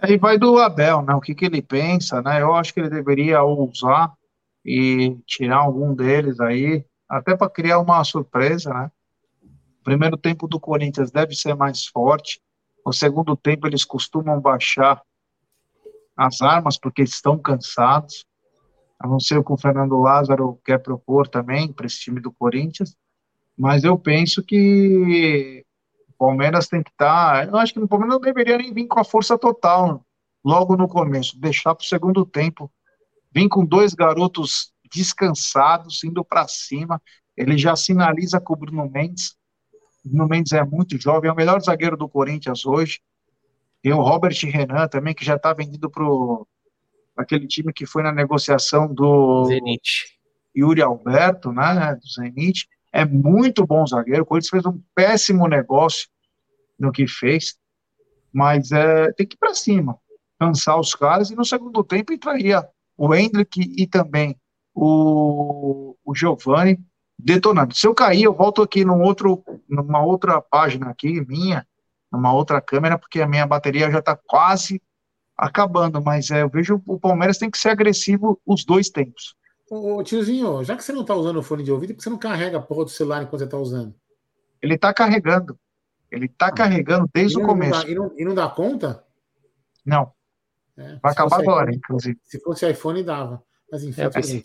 [0.00, 1.14] Aí vai do Abel, né?
[1.14, 2.42] O que, que ele pensa, né?
[2.42, 4.12] Eu acho que ele deveria usar
[4.64, 8.90] e tirar algum deles aí, até para criar uma surpresa, né?
[9.80, 12.40] O primeiro tempo do Corinthians deve ser mais forte.
[12.88, 15.02] No segundo tempo eles costumam baixar
[16.16, 18.24] as armas porque estão cansados.
[18.98, 22.32] A não ser o que o Fernando Lázaro quer propor também para esse time do
[22.32, 22.96] Corinthians.
[23.58, 25.66] Mas eu penso que
[26.08, 27.44] o Palmeiras tem que estar.
[27.44, 30.02] Tá, eu acho que o Palmeiras não deveria nem vir com a força total
[30.42, 32.72] logo no começo, deixar para o segundo tempo.
[33.30, 37.02] Vim com dois garotos descansados, indo para cima.
[37.36, 39.36] Ele já sinaliza com o Bruno Mendes.
[40.08, 43.00] O Bruno Mendes é muito jovem, é o melhor zagueiro do Corinthians hoje.
[43.82, 46.04] Tem o Robert Renan também, que já está vendido para
[47.16, 50.18] aquele time que foi na negociação do Zenit.
[50.56, 52.66] Yuri Alberto, né, do Zenit.
[52.90, 54.22] É muito bom zagueiro.
[54.22, 56.08] O Corinthians fez um péssimo negócio
[56.78, 57.58] no que fez,
[58.32, 59.98] mas é, tem que ir para cima,
[60.40, 61.30] cansar os caras.
[61.30, 64.34] E no segundo tempo entraria o Hendrick e também
[64.74, 66.78] o, o Giovanni
[67.18, 67.74] detonando.
[67.74, 71.66] Se eu cair, eu volto aqui num outro, numa outra página aqui, minha,
[72.12, 74.80] numa outra câmera, porque a minha bateria já está quase
[75.36, 79.36] acabando, mas é, eu vejo o Palmeiras tem que ser agressivo os dois tempos.
[79.70, 82.10] Ô, tiozinho, já que você não está usando o fone de ouvido, por que você
[82.10, 83.94] não carrega a porra do celular enquanto você está usando?
[84.62, 85.58] Ele está carregando.
[86.10, 87.82] Ele está ah, carregando desde o começo.
[87.82, 89.04] Dá, e, não, e, não, dá conta?
[89.84, 90.10] Não.
[90.76, 92.18] É, Vai acabar agora, inclusive.
[92.24, 93.42] Se fosse iPhone, dava.
[93.70, 94.44] Mas enfim, eu pensei,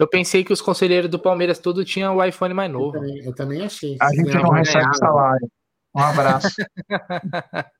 [0.00, 2.96] eu pensei, que os conselheiros do Palmeiras tudo tinham o iPhone mais novo.
[2.96, 3.96] Eu também, eu também achei.
[4.00, 5.50] A gente não recebe salário.
[5.94, 6.48] Um abraço.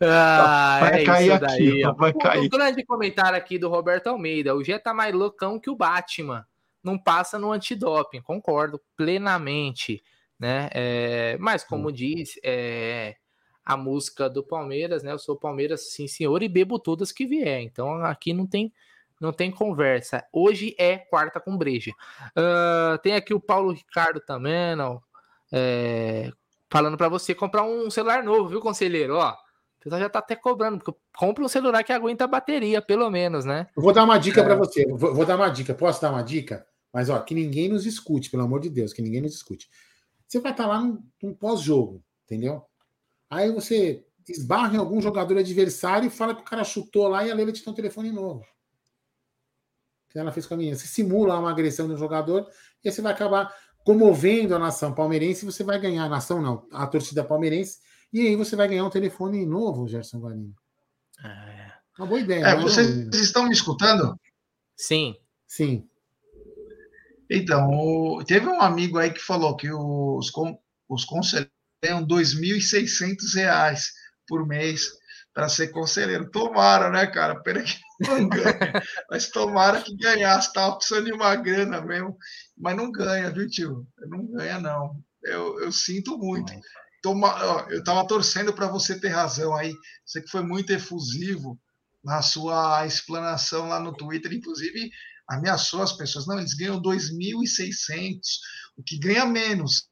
[0.00, 2.44] ah, vai é cair aqui, vai cair.
[2.44, 4.54] Um grande comentário aqui do Roberto Almeida.
[4.54, 6.46] O G tá mais loucão que o Batman.
[6.84, 8.20] Não passa no antidoping.
[8.22, 10.02] Concordo plenamente.
[10.38, 10.68] Né?
[10.72, 11.92] É, mas, como hum.
[11.92, 13.16] diz é,
[13.64, 15.12] a música do Palmeiras, né?
[15.12, 17.62] Eu sou Palmeiras, sim, senhor, e bebo todas que vier.
[17.62, 18.72] Então aqui não tem.
[19.22, 20.26] Não tem conversa.
[20.32, 21.92] Hoje é quarta com breja.
[22.36, 25.00] Uh, tem aqui o Paulo Ricardo também, não.
[25.52, 26.28] É,
[26.68, 29.14] falando para você comprar um celular novo, viu, conselheiro?
[29.14, 29.36] Ó, o
[29.80, 33.44] pessoal já tá até cobrando, porque compra um celular que aguenta a bateria, pelo menos,
[33.44, 33.68] né?
[33.76, 34.44] Eu vou dar uma dica é.
[34.44, 34.84] para você.
[34.88, 35.72] Vou, vou, dar uma dica.
[35.72, 36.66] Posso dar uma dica?
[36.92, 39.70] Mas, ó, que ninguém nos escute, pelo amor de Deus, que ninguém nos escute.
[40.26, 42.64] Você vai estar tá lá num, num pós-jogo, entendeu?
[43.30, 47.30] Aí você esbarra em algum jogador adversário e fala que o cara chutou lá e
[47.30, 48.44] a Leila te dá um telefone novo.
[50.12, 50.76] Que ela fez com a menina.
[50.76, 52.46] Você simula uma agressão do jogador
[52.84, 53.54] e você vai acabar
[53.84, 57.78] comovendo a nação palmeirense, você vai ganhar, a nação não, a torcida palmeirense,
[58.12, 60.54] e aí você vai ganhar um telefone novo, Gerson Guarino.
[61.24, 61.72] É.
[61.98, 62.44] Uma boa ideia.
[62.44, 64.18] É, vocês estão me escutando?
[64.76, 65.16] Sim.
[65.46, 65.88] Sim.
[67.28, 70.30] Então, o, teve um amigo aí que falou que os,
[70.88, 71.52] os conselheiros
[71.82, 73.80] ganham R$ 2.600
[74.28, 74.88] por mês
[75.32, 76.30] para ser conselheiro.
[76.30, 77.40] Tomara, né, cara?
[77.42, 78.82] Pena que não ganha.
[79.10, 80.52] Mas tomara que ganhasse.
[80.52, 82.16] Tava precisando de uma grana mesmo.
[82.56, 83.86] Mas não ganha, viu, tio?
[84.08, 84.96] Não ganha, não.
[85.22, 86.52] Eu, eu sinto muito.
[87.02, 89.72] Toma, ó, eu tava torcendo para você ter razão aí.
[90.04, 91.58] Você que foi muito efusivo
[92.04, 94.32] na sua explanação lá no Twitter.
[94.32, 94.90] Inclusive,
[95.28, 96.26] ameaçou as pessoas.
[96.26, 98.18] Não, eles ganham 2.600.
[98.76, 99.88] O que ganha menos.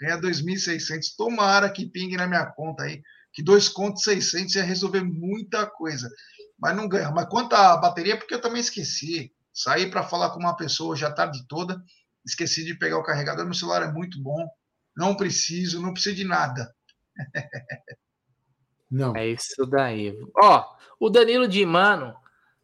[0.00, 1.16] Ganha 2.600.
[1.16, 3.02] Tomara que pingue na minha conta aí
[3.38, 6.10] que dois contos 600 ia resolver muita coisa,
[6.58, 7.10] mas não ganha.
[7.10, 9.32] Mas quanto à bateria, porque eu também esqueci.
[9.52, 11.82] Saí para falar com uma pessoa já a tarde toda,
[12.24, 13.44] esqueci de pegar o carregador.
[13.44, 14.48] Meu celular é muito bom,
[14.96, 16.74] não preciso, não preciso de nada.
[18.90, 19.16] não.
[19.16, 20.16] É isso daí.
[20.36, 20.64] Ó,
[21.00, 22.14] o Danilo de Mano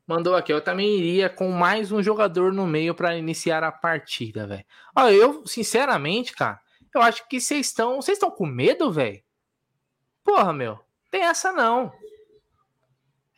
[0.07, 0.53] mandou aqui.
[0.53, 4.65] Eu também iria com mais um jogador no meio para iniciar a partida, velho.
[4.97, 6.61] Ó, eu, sinceramente, cara,
[6.95, 7.97] eu acho que vocês estão.
[7.97, 9.23] Vocês estão com medo, velho?
[10.23, 10.79] Porra, meu,
[11.11, 11.93] tem essa não.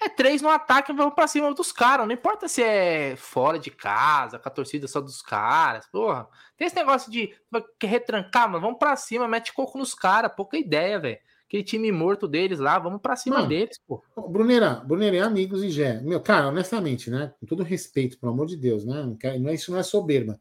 [0.07, 2.07] É três no ataque, vamos pra cima dos caras.
[2.07, 5.85] Não importa se é fora de casa, com a torcida só dos caras.
[5.91, 7.35] Porra, tem esse negócio de
[7.77, 10.31] quer retrancar, mas vamos pra cima, mete coco nos caras.
[10.37, 11.19] Pouca ideia, velho.
[11.49, 14.01] Aquele time morto deles lá, vamos pra cima Mano, deles, pô.
[14.29, 16.01] Bruneira, Bruneira é amigos e Gé.
[16.01, 17.33] Meu, cara, honestamente, né?
[17.41, 19.03] Com todo respeito, pelo amor de Deus, né?
[19.41, 20.41] Não é, isso não é soberba.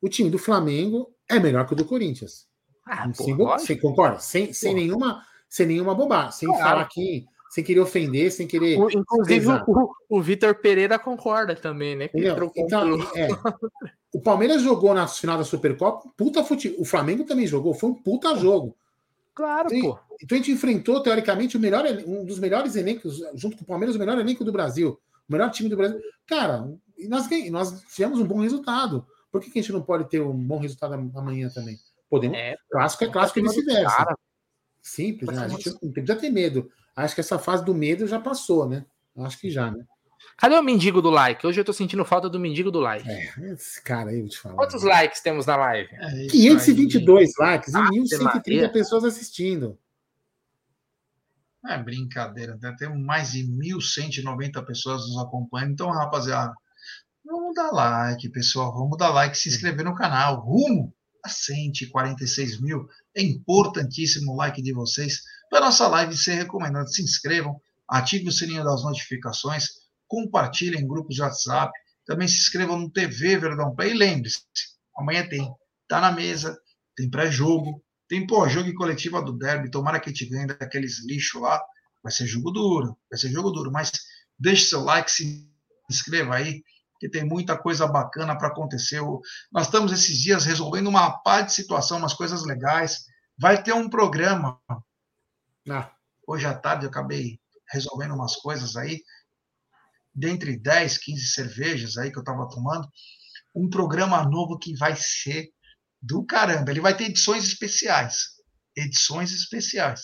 [0.00, 2.46] O time do Flamengo é melhor que o do Corinthians.
[2.86, 4.20] Ah, você concorda?
[4.20, 6.62] Sem, sem nenhuma sem nenhuma bobagem, sem claro.
[6.62, 7.26] falar aqui,
[7.56, 8.78] sem querer ofender, sem querer.
[8.78, 12.10] O, inclusive, o, o Vitor Pereira concorda também, né?
[12.54, 13.28] Então, é,
[14.12, 16.76] o Palmeiras jogou na final da Supercopa, puta fute...
[16.78, 18.76] O Flamengo também jogou, foi um puta jogo.
[19.34, 19.98] Claro, E- pô.
[20.22, 23.96] Então a gente enfrentou, teoricamente, o melhor, um dos melhores elencos, junto com o Palmeiras,
[23.96, 25.98] o melhor elenco do Brasil, o melhor time do Brasil.
[26.26, 26.70] Cara,
[27.08, 29.06] nós, nós tivemos um bom resultado.
[29.32, 31.78] Por que, que a gente não pode ter um bom resultado amanhã também?
[32.10, 32.36] Podemos.
[32.36, 34.14] É, Clássico é clássico e vice-versa.
[34.82, 35.44] Simples, né?
[35.44, 36.70] A gente não precisa ter medo.
[36.96, 38.86] Acho que essa fase do medo já passou, né?
[39.18, 39.84] Acho que já, né?
[40.38, 41.46] Cadê o mendigo do like?
[41.46, 43.08] Hoje eu tô sentindo falta do mendigo do like.
[43.08, 44.54] É, esse cara aí, eu vou te falar.
[44.54, 45.88] Quantos likes temos na live?
[45.94, 48.72] É isso 522 likes e Ave 1.130 Maria.
[48.72, 49.78] pessoas assistindo.
[51.64, 51.74] aí.
[51.78, 52.74] É brincadeira, né?
[52.78, 55.72] Tem mais de 1.190 pessoas nos acompanhando.
[55.72, 56.54] Então, rapaziada,
[57.24, 58.72] vamos dar like, pessoal.
[58.72, 60.40] Vamos dar like, se inscrever no canal.
[60.40, 60.94] Rumo
[61.24, 62.88] a 146 mil.
[63.14, 66.86] É importantíssimo o like de vocês para nossa live ser recomendada.
[66.86, 69.68] Se inscrevam, ative o sininho das notificações,
[70.08, 71.72] compartilhem em grupos de WhatsApp.
[72.04, 73.92] Também se inscrevam no TV Verdão Play.
[73.92, 74.40] E lembre-se,
[74.96, 75.52] amanhã tem.
[75.88, 76.58] Tá na mesa,
[76.96, 79.70] tem pré-jogo, tem pô, jogo em coletiva do Derby.
[79.70, 81.60] Tomara que a gente ganhe daqueles lixo lá.
[82.02, 83.70] Vai ser jogo duro, vai ser jogo duro.
[83.72, 83.92] Mas
[84.38, 85.48] deixe seu like, se
[85.90, 86.62] inscreva aí,
[87.00, 89.00] que tem muita coisa bacana para acontecer.
[89.52, 93.04] Nós estamos esses dias resolvendo uma pá de situação, umas coisas legais.
[93.38, 94.58] Vai ter um programa
[95.68, 95.92] Ah,
[96.26, 97.40] hoje à tarde eu acabei
[97.70, 99.02] resolvendo umas coisas aí,
[100.14, 102.88] dentre 10, 15 cervejas aí que eu estava tomando,
[103.54, 105.50] um programa novo que vai ser
[106.00, 106.70] do caramba.
[106.70, 108.36] Ele vai ter edições especiais.
[108.76, 110.02] Edições especiais.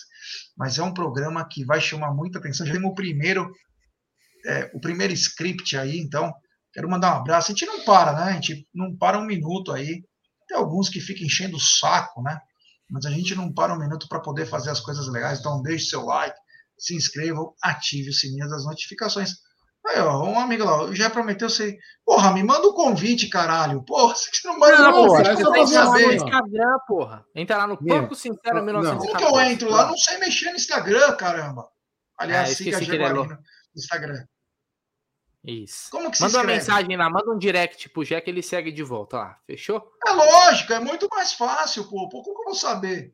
[0.57, 2.65] Mas é um programa que vai chamar muita atenção.
[2.65, 3.51] Já temos o primeiro,
[4.45, 6.33] é, o primeiro script aí, então.
[6.73, 7.51] Quero mandar um abraço.
[7.51, 8.31] A gente não para, né?
[8.31, 10.03] A gente não para um minuto aí.
[10.47, 12.39] Tem alguns que ficam enchendo o saco, né?
[12.93, 15.39] Mas a gente não para um minuto para poder fazer as coisas legais.
[15.39, 16.37] Então, deixe seu like,
[16.77, 19.31] se inscrevam, ative o sininho das notificações.
[19.87, 21.75] Aí, ó, um amigo lá, já prometeu você.
[22.05, 23.83] Porra, me manda um convite, caralho.
[23.83, 26.05] Porra, você não manda Não, um porra, convite, eu só lá saber.
[26.05, 26.13] no.
[26.13, 27.25] Instagram, porra.
[27.35, 28.65] Entra lá no Porco Sincero não.
[28.65, 29.07] 1914.
[29.07, 29.87] Como que eu entro lá?
[29.87, 31.67] Não sei mexer no Instagram, caramba.
[32.17, 33.37] Aliás, É, eu siga a ele é no
[33.75, 34.23] Instagram.
[35.45, 35.91] Isso.
[35.91, 38.81] Como que se Manda uma mensagem lá, manda um direct pro Jack, ele segue de
[38.83, 39.37] volta lá.
[39.45, 39.91] Fechou?
[40.07, 42.07] É lógico, é muito mais fácil, pô.
[42.07, 43.13] Pô, como que eu vou saber?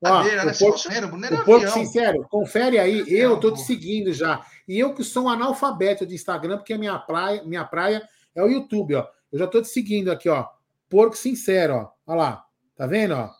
[0.00, 0.50] Brincadeira, né?
[0.50, 1.74] o Se Porco- fosse Bruneiro, Bruneiro é O Porco avião.
[1.84, 4.44] Sincero, confere aí, eu tô te seguindo já.
[4.68, 8.42] E eu que sou um analfabeto de Instagram, porque a minha praia, minha praia é
[8.42, 9.06] o YouTube, ó.
[9.32, 10.46] Eu já tô te seguindo aqui, ó.
[10.88, 11.90] Porco Sincero, ó.
[12.06, 12.46] Olha lá.
[12.76, 13.30] Tá vendo, ó?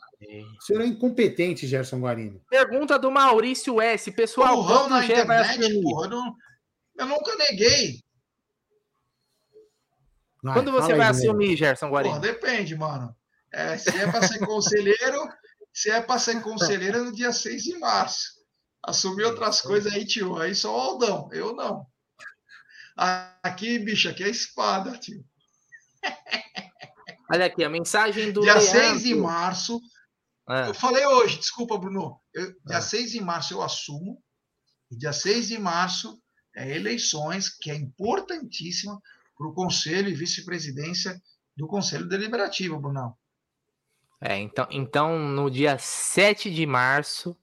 [0.58, 2.40] O senhor é incompetente, Gerson Guarino.
[2.48, 4.10] Pergunta do Maurício S.
[4.10, 5.82] Pessoal, quando na o Gé vai internet, assumir?
[5.82, 6.08] porra.
[6.08, 6.34] Não-
[6.98, 8.02] eu nunca neguei.
[10.42, 12.20] Vai, Quando você vai aí, assumir, Gerson Porra, Guarino?
[12.20, 13.16] depende, mano.
[13.52, 15.28] É, se é para ser conselheiro,
[15.72, 18.36] se é para ser conselheiro é no dia 6 de março.
[18.84, 20.36] Assumir outras coisas aí, tio.
[20.36, 21.86] Aí só o Aldão, eu não.
[23.42, 25.24] Aqui, bicho, aqui é espada, tio.
[27.30, 28.70] Olha aqui, a mensagem do Dia Leandro.
[28.70, 29.80] 6 de março.
[30.48, 32.20] Ah, Eu falei hoje, desculpa, Bruno.
[32.32, 32.80] Eu, dia Ah.
[32.80, 34.22] 6 de março eu assumo.
[34.90, 36.22] E dia 6 de março
[36.56, 39.00] é eleições, que é importantíssima
[39.36, 41.20] para o Conselho e Vice-Presidência
[41.54, 43.14] do Conselho Deliberativo, Brunão.
[44.20, 47.36] É, então, então no dia 7 de março.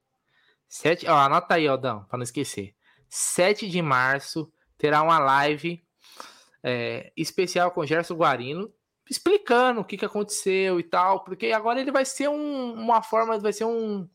[0.68, 2.76] 7, ó, anota aí, Aldão, para não esquecer.
[3.08, 5.86] 7 de março terá uma live
[6.64, 8.74] é, especial com Gerson Guarino,
[9.08, 13.38] explicando o que, que aconteceu e tal, porque agora ele vai ser um- uma forma,
[13.38, 14.10] vai ser um,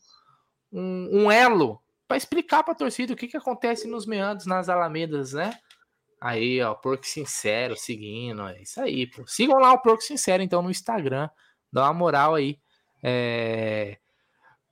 [0.73, 4.71] um, um elo para explicar para a torcida o que, que acontece nos meandros, nas
[4.71, 5.57] alamedas, né?
[6.21, 9.25] Aí, ó, Porco Sincero seguindo, é isso aí, pô.
[9.27, 11.29] Sigam lá o Porco Sincero, então, no Instagram.
[11.71, 12.59] Dá uma moral aí.
[13.03, 13.99] É...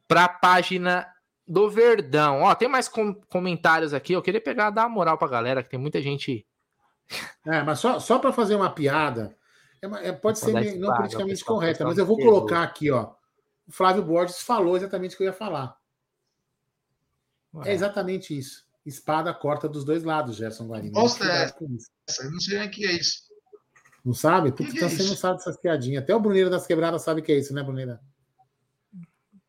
[0.08, 1.06] Pra página
[1.46, 2.42] do Verdão.
[2.42, 4.14] Ó, tem mais com- comentários aqui.
[4.14, 6.44] Eu queria pegar, dar uma moral pra galera, que tem muita gente.
[7.44, 9.36] É, mas só, só para fazer uma piada,
[9.80, 13.12] é é- pode ser não paga, politicamente correta, mas eu vou colocar aqui, ó.
[13.68, 15.76] O Flávio Borges falou exatamente o que eu ia falar.
[17.64, 18.64] É exatamente isso.
[18.84, 20.92] Espada corta dos dois lados, Gerson Guarino.
[20.92, 21.24] Nossa.
[21.24, 23.22] Eu não sei nem o que é isso.
[24.04, 24.50] Não sabe?
[24.52, 26.02] Porque Que então é você não sabe dessas piadinhas.
[26.04, 28.00] Até o Bruneiro das Quebradas sabe o que é isso, né, Bruneira?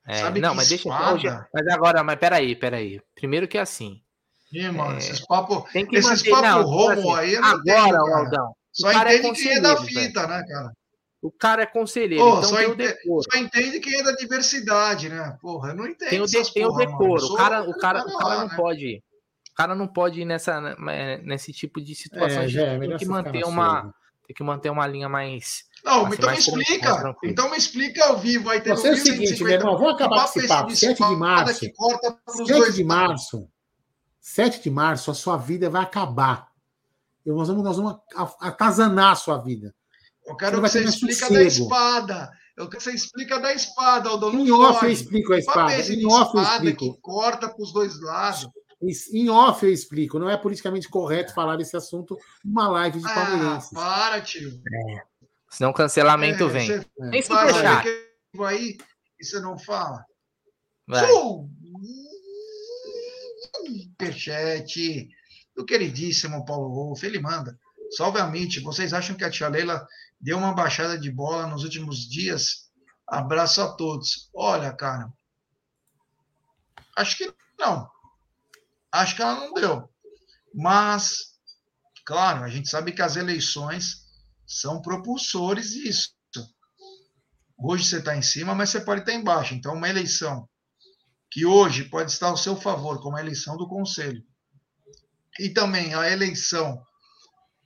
[0.07, 0.87] É, Sabe não, que mas deixa.
[0.89, 1.13] espada?
[1.15, 3.01] Hoje, mas agora, mas peraí, peraí.
[3.13, 4.01] Primeiro que é assim.
[4.53, 4.97] Ih, mano, É.
[4.99, 5.69] esses papos.
[5.71, 6.29] Tem que Esses manter.
[6.31, 7.97] papo não, homo assim, aí eu Agora.
[8.17, 8.55] Aldão.
[8.71, 10.71] Só é entende quem é da fita, né, cara?
[11.21, 13.23] O cara é conselheiro, Pô, então só, tem o decoro.
[13.31, 15.35] só entende quem é da diversidade, né?
[15.41, 16.09] Porra, eu não entendo.
[16.09, 16.91] Tem o, de- essas tem o porra, mano.
[16.97, 17.11] decoro.
[17.21, 18.55] Eu O sou cara, o cara, o cara lá, não né?
[18.55, 19.03] pode.
[19.51, 22.43] O cara não pode ir nessa, né, nesse tipo de situação.
[22.43, 23.91] É, é tem que manter uma, sua, né?
[24.27, 25.63] tem que manter uma linha mais.
[25.83, 27.15] Não, Assim, então me explica.
[27.23, 28.49] Então me explica ao vivo.
[28.51, 30.75] Aí tem Você é o seguinte, meu irmão, vamos acabar com esse papo.
[30.75, 31.59] 7 de março.
[31.59, 33.49] Que corta pros 7 dois de março.
[34.21, 36.47] 7 de março, a sua vida vai acabar.
[37.25, 37.95] Eu- Nós vamos, nós vamos
[38.39, 39.73] atazanar a sua vida.
[40.27, 41.47] Eu quero que você mais explica da sossego.
[41.47, 42.31] espada.
[42.57, 44.33] Eu quero que você explica da espada, Aldão.
[44.33, 45.73] Em off eu explico a espada.
[45.73, 46.93] Em off eu explico.
[46.93, 48.49] que corta para os dois lados.
[49.11, 50.19] Em off eu explico.
[50.19, 53.69] Não é politicamente correto falar desse assunto numa live de ah, palmeirenses.
[53.71, 54.61] para, tio.
[54.73, 55.03] É.
[55.49, 56.67] Senão cancelamento é, vem.
[56.67, 57.87] Você Nem superchat.
[58.45, 58.77] Aí
[59.19, 60.05] e você não fala.
[63.65, 65.09] Superchat
[65.55, 67.05] do queridíssimo Paulo Wolff.
[67.05, 67.57] Ele manda.
[67.91, 68.59] Salve a mente.
[68.59, 69.87] Vocês acham que a tia Leila
[70.19, 72.69] deu uma baixada de bola nos últimos dias.
[73.07, 74.29] Abraço a todos.
[74.33, 75.11] Olha, cara,
[76.97, 77.89] acho que não.
[78.91, 79.89] Acho que ela não deu.
[80.53, 81.39] Mas,
[82.05, 84.07] claro, a gente sabe que as eleições
[84.45, 86.15] são propulsores disso.
[87.59, 89.55] Hoje você está em cima, mas você pode estar embaixo.
[89.55, 90.47] Então, uma eleição
[91.29, 94.23] que hoje pode estar ao seu favor, como a eleição do Conselho,
[95.39, 96.81] e também a eleição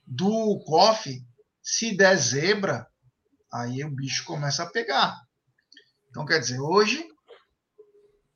[0.06, 1.24] do COF,
[1.62, 2.86] se der zebra,
[3.52, 5.16] aí o bicho começa a pegar.
[6.10, 7.06] Então, quer dizer, hoje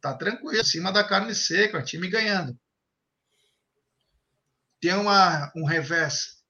[0.01, 2.59] tá tranquilo, cima da carne seca, time ganhando.
[4.81, 6.43] Tem uma, um revés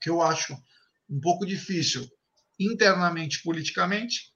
[0.00, 0.56] que eu acho
[1.10, 2.08] um pouco difícil
[2.58, 4.32] internamente, politicamente,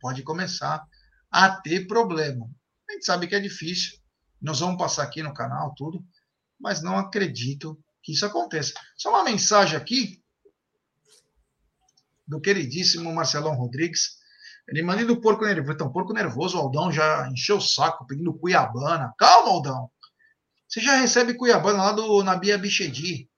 [0.00, 0.82] pode começar
[1.30, 2.48] a ter problema.
[2.88, 3.98] A gente sabe que é difícil,
[4.40, 6.04] nós vamos passar aqui no canal tudo,
[6.58, 8.72] mas não acredito que isso aconteça.
[8.96, 10.22] Só uma mensagem aqui
[12.26, 14.20] do queridíssimo Marcelão Rodrigues.
[14.68, 15.72] Ele manda do porco nervoso.
[15.72, 19.12] Então, porco nervoso, o Aldão já encheu o saco pedindo Cuiabana.
[19.18, 19.90] Calma, Aldão.
[20.68, 23.28] Você já recebe Cuiabana lá do Nabia Bichedi.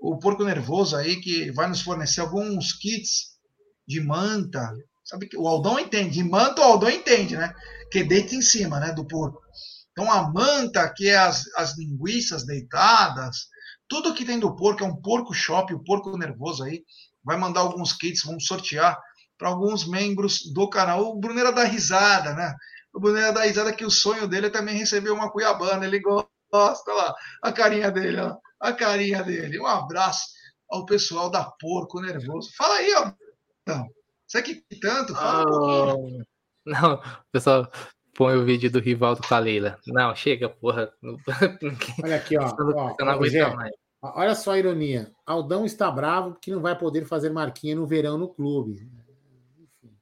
[0.00, 3.38] O porco nervoso aí que vai nos fornecer alguns kits
[3.86, 4.72] de manta.
[5.04, 6.10] Sabe que o Aldão entende.
[6.10, 7.52] De manta o Aldão entende, né?
[7.90, 9.42] Que deita em cima, né, do porco.
[9.92, 13.48] Então a manta, que é as, as linguiças deitadas,
[13.90, 16.84] tudo que tem do porco, é um porco shop, o porco nervoso aí,
[17.24, 18.96] vai mandar alguns kits, vamos sortear
[19.36, 21.10] para alguns membros do canal.
[21.10, 22.54] O Brunera dá risada, né?
[22.94, 26.92] O Brunera dá risada que o sonho dele é também receber uma cuiabana, ele gosta
[26.92, 29.58] lá, a carinha dele, ó, a carinha dele.
[29.58, 30.22] Um abraço
[30.70, 32.50] ao pessoal da Porco Nervoso.
[32.56, 33.12] Fala aí, ó.
[33.62, 33.88] Então,
[34.24, 36.22] você que tanto, fala oh, um
[36.64, 37.68] Não, pessoal,
[38.20, 39.78] põe o vídeo do Rivaldo com a Leila.
[39.86, 40.92] Não, chega, porra.
[42.04, 42.54] Olha aqui, ó.
[42.74, 44.12] ó.
[44.14, 45.10] Olha só a ironia.
[45.24, 48.86] Aldão está bravo porque não vai poder fazer marquinha no verão no clube.
[49.58, 49.96] Enfim.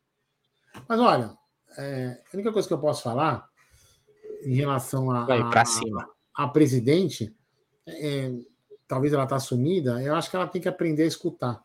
[0.89, 1.33] Mas olha,
[1.77, 3.49] é, a única coisa que eu posso falar
[4.43, 6.09] em relação a, vai para cima.
[6.35, 7.33] A, a presidente,
[7.87, 8.33] é,
[8.89, 11.63] talvez ela está sumida, eu acho que ela tem que aprender a escutar.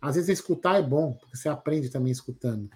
[0.00, 2.68] Às vezes escutar é bom, porque você aprende também escutando.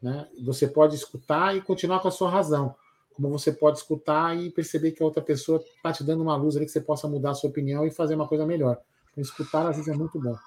[0.00, 0.28] Né?
[0.44, 2.74] Você pode escutar e continuar com a sua razão
[3.18, 6.56] como você pode escutar e perceber que a outra pessoa está te dando uma luz
[6.56, 8.78] ali que você possa mudar a sua opinião e fazer uma coisa melhor.
[9.10, 10.38] Então, escutar às vezes é muito bom.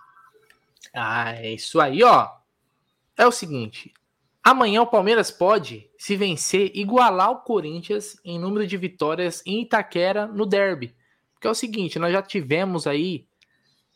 [0.93, 2.29] Ah, é isso aí, ó.
[3.17, 3.93] É o seguinte:
[4.41, 10.25] amanhã o Palmeiras pode, se vencer, igualar o Corinthians em número de vitórias em Itaquera
[10.25, 10.95] no derby.
[11.33, 13.27] Porque é o seguinte, nós já tivemos aí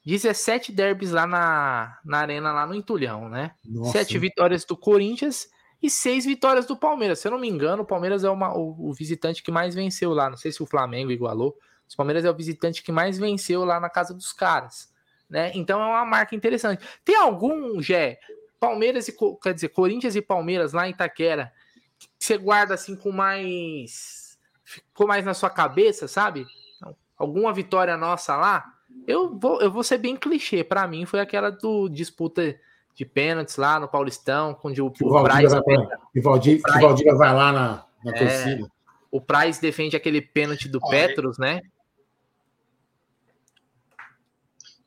[0.05, 3.55] 17 derbys lá na, na arena, lá no Entulhão, né?
[3.65, 3.93] Nossa.
[3.93, 5.49] Sete vitórias do Corinthians
[5.81, 7.19] e seis vitórias do Palmeiras.
[7.19, 10.13] Se eu não me engano, o Palmeiras é uma, o, o, visitante que mais venceu
[10.13, 10.29] lá.
[10.29, 11.57] Não sei se o Flamengo igualou.
[11.91, 14.93] O Palmeiras é o visitante que mais venceu lá na casa dos caras.
[15.27, 15.51] Né?
[15.55, 16.85] Então é uma marca interessante.
[17.03, 18.19] Tem algum, Gé,
[18.59, 21.51] Palmeiras e quer dizer, Corinthians e Palmeiras lá em Itaquera,
[21.97, 24.37] que você guarda assim com mais.
[24.63, 26.45] ficou mais na sua cabeça, sabe?
[27.17, 28.74] Alguma vitória nossa lá?
[29.07, 30.63] Eu vou, eu vou ser bem clichê.
[30.63, 32.55] Para mim, foi aquela do disputa
[32.95, 37.85] de pênaltis lá no Paulistão, onde o, o, o Valdívia, vai, Valdívia vai lá na,
[38.03, 38.71] na é, torcida.
[39.11, 41.61] O Price defende aquele pênalti do Petros, né?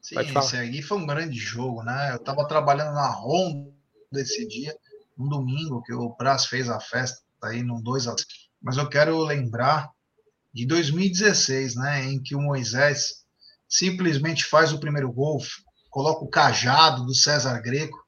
[0.01, 2.15] Sim, esse aí foi um grande jogo, né?
[2.15, 3.71] Eu tava trabalhando na Honda
[4.15, 4.75] esse dia,
[5.19, 8.17] um domingo, que o Praz fez a festa aí num 2 a
[8.61, 9.91] Mas eu quero lembrar
[10.53, 12.05] de 2016, né?
[12.07, 13.27] Em que o Moisés
[13.69, 15.39] simplesmente faz o primeiro gol,
[15.91, 17.99] coloca o cajado do César Greco,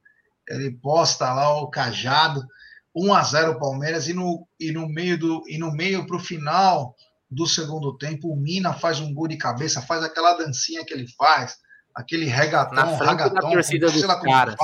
[0.48, 2.42] ele posta lá o cajado,
[2.94, 6.20] 1 a 0 Palmeiras e no, e no meio do e no meio para o
[6.20, 6.96] final
[7.30, 11.06] do segundo tempo o Mina faz um gol de cabeça, faz aquela dancinha que ele
[11.16, 11.56] faz,
[11.94, 14.56] aquele regatão, regatão, torcida dos caras.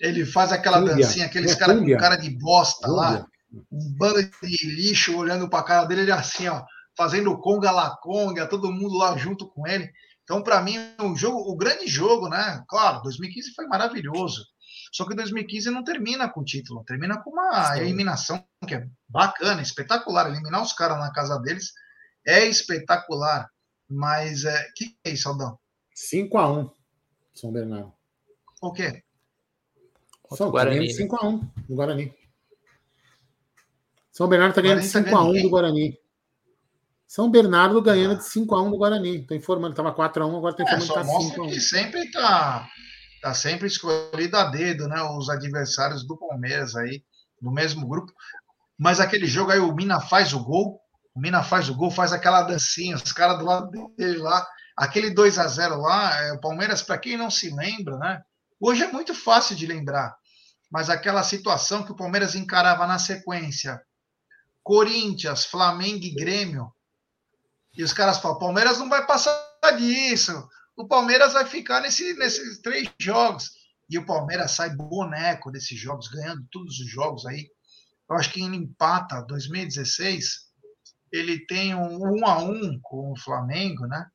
[0.00, 3.26] Ele faz aquela dancinha, aqueles é caras com cara de bosta lá,
[3.70, 6.62] um bando de lixo olhando para a cara dele, ele assim, ó,
[6.96, 9.90] fazendo conga la conga, todo mundo lá junto com ele.
[10.22, 12.62] Então, para mim, o jogo, o grande jogo, né?
[12.68, 14.44] Claro, 2015 foi maravilhoso.
[14.92, 17.80] Só que 2015 não termina com título, termina com uma Sim.
[17.80, 20.28] eliminação que é bacana, espetacular.
[20.28, 21.72] Eliminar os caras na casa deles
[22.26, 23.48] é espetacular.
[23.88, 24.68] Mas é.
[24.76, 25.58] que é isso, Aldão?
[25.96, 26.70] 5x1,
[27.34, 27.92] São Bernardo.
[28.62, 29.02] O quê?
[30.32, 30.88] São Guarani.
[30.88, 32.14] 5x1 do Guarani.
[34.12, 35.98] São Bernardo tá ganhando de 5x1 tá do Guarani.
[37.10, 39.26] São Bernardo ganhando de 5x1 do Guarani.
[39.26, 41.52] Tô informando, tava 4x1, agora tô é, informando é, que tá 5x1.
[41.52, 42.68] que sempre tá,
[43.20, 45.02] tá sempre escolhido a dedo, né?
[45.02, 47.02] Os adversários do Palmeiras aí,
[47.42, 48.12] no mesmo grupo.
[48.78, 50.80] Mas aquele jogo aí, o Mina faz o gol.
[51.12, 54.46] O Mina faz o gol, faz aquela dancinha, os caras do lado dele lá.
[54.76, 58.22] Aquele 2 a 0 lá, é, o Palmeiras, para quem não se lembra, né?
[58.60, 60.14] Hoje é muito fácil de lembrar,
[60.70, 63.82] mas aquela situação que o Palmeiras encarava na sequência,
[64.62, 66.72] Corinthians, Flamengo e Grêmio,
[67.76, 69.38] e os caras falam: Palmeiras não vai passar
[69.76, 73.50] disso, o Palmeiras vai ficar nesse, nesses três jogos.
[73.88, 77.48] E o Palmeiras sai boneco desses jogos, ganhando todos os jogos aí.
[78.08, 80.50] Eu acho que ele empata 2016,
[81.12, 84.06] ele tem um 1 a 1 com o Flamengo, né?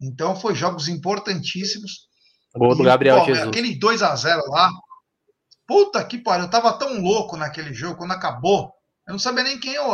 [0.00, 2.08] Então foi jogos importantíssimos.
[2.54, 3.48] Gol do Gabriel Jesus.
[3.48, 4.70] Aquele 2 a 0 lá.
[5.66, 8.72] Puta que pariu, eu tava tão louco naquele jogo quando acabou.
[9.06, 9.92] Eu não sabia nem quem eu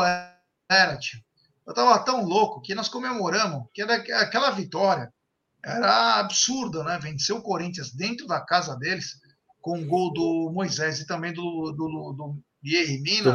[0.71, 1.21] era, tio.
[1.67, 5.13] Eu tava tão louco que nós comemoramos, que era aquela vitória
[5.65, 6.99] era absurda, né?
[6.99, 9.21] Vencer o Corinthians dentro da casa deles
[9.61, 12.43] com o gol do Moisés e também do, do, do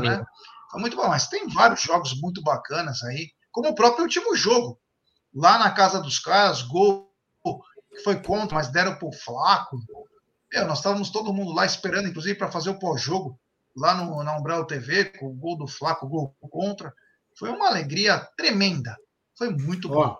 [0.01, 0.25] né?
[0.69, 4.77] Foi muito bom, mas tem vários jogos muito bacanas aí, como o próprio último jogo,
[5.33, 7.09] lá na casa dos caras, gol
[7.89, 9.77] que foi contra, mas deram pro Flaco.
[10.51, 13.39] Meu, nós estávamos todo mundo lá esperando, inclusive, para fazer o pós-jogo
[13.75, 16.93] lá no, na Umbral TV, com o gol do Flaco, gol contra.
[17.37, 18.97] Foi uma alegria tremenda.
[19.37, 20.17] Foi muito bom.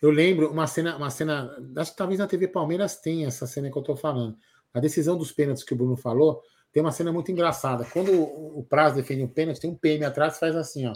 [0.00, 3.70] eu lembro uma cena, uma cena, acho que talvez na TV Palmeiras tenha essa cena
[3.70, 4.38] que eu estou falando.
[4.72, 6.40] A decisão dos pênaltis que o Bruno falou,
[6.72, 7.84] tem uma cena muito engraçada.
[7.84, 10.92] Quando o, o Praz defende um pênalti, tem um PM atrás que faz assim, ó.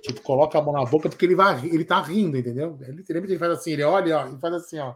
[0.00, 2.78] Tipo, coloca a mão na boca porque ele vai, ele tá rindo, entendeu?
[2.82, 4.94] Ele, ele faz assim, ele olha, ó, e faz assim, ó.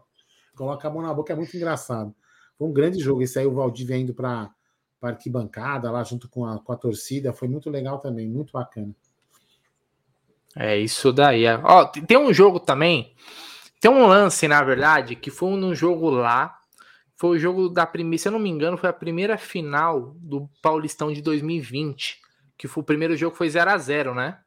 [0.54, 2.14] Coloca a mão na boca, é muito engraçado.
[2.56, 3.20] Foi um grande jogo.
[3.22, 4.48] Esse aí o Valdívia indo para
[5.02, 7.32] a arquibancada lá junto com a, com a torcida.
[7.32, 8.94] Foi muito legal também, muito bacana.
[10.56, 11.44] É isso daí.
[11.62, 13.14] Ó, tem um jogo também.
[13.80, 16.58] Tem um lance, na verdade, que foi num jogo lá.
[17.16, 20.48] Foi o jogo da primeira, se eu não me engano, foi a primeira final do
[20.62, 22.20] Paulistão de 2020.
[22.56, 24.38] Que foi o primeiro jogo foi 0 a 0 né?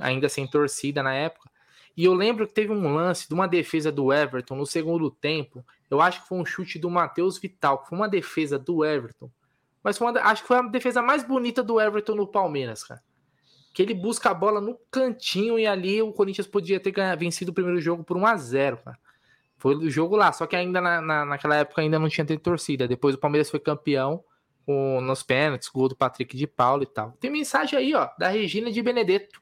[0.00, 1.48] ainda sem torcida na época.
[1.96, 5.64] E eu lembro que teve um lance de uma defesa do Everton no segundo tempo.
[5.90, 9.30] Eu acho que foi um chute do Matheus Vital, que foi uma defesa do Everton.
[9.82, 13.02] Mas uma, acho que foi a defesa mais bonita do Everton no Palmeiras, cara.
[13.80, 17.50] Que ele busca a bola no cantinho e ali o Corinthians podia ter ganhado, vencido
[17.50, 18.98] o primeiro jogo por 1 a 0 cara.
[19.56, 22.40] Foi o jogo lá, só que ainda na, na, naquela época ainda não tinha tido
[22.40, 22.86] torcida.
[22.86, 24.22] Depois o Palmeiras foi campeão
[24.66, 27.12] com, nos pênaltis, gol do Patrick de Paulo e tal.
[27.12, 29.40] Tem mensagem aí, ó, da Regina de Benedetto.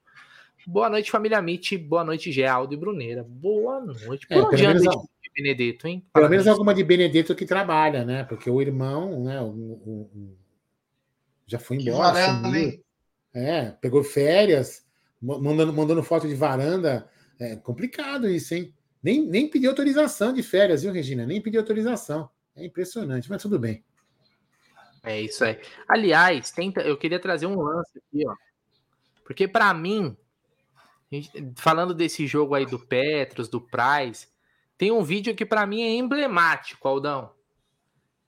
[0.65, 1.77] Boa noite, família Mitch.
[1.77, 3.27] Boa noite, Geraldo e Bruneira.
[3.29, 4.25] Boa noite.
[4.29, 6.07] Por é, onde anda de Benedetto, hein?
[6.13, 8.23] Pelo menos alguma de Benedetto que trabalha, né?
[8.23, 9.41] Porque o irmão, né?
[9.41, 10.37] O, o, o
[11.45, 12.21] já foi embora.
[13.33, 14.85] É, pegou férias,
[15.21, 17.09] mandando, mandando foto de varanda.
[17.39, 18.75] É complicado isso, hein?
[19.03, 21.25] Nem, nem pediu autorização de férias, viu, Regina?
[21.25, 22.29] Nem pediu autorização.
[22.57, 23.85] É impressionante, mas tudo bem.
[25.03, 25.59] É isso aí.
[25.87, 28.35] Aliás, tenta, eu queria trazer um lance aqui, ó.
[29.25, 30.17] Porque para mim,
[31.57, 34.27] falando desse jogo aí do Petros, do Price,
[34.77, 37.33] tem um vídeo que para mim é emblemático, Aldão.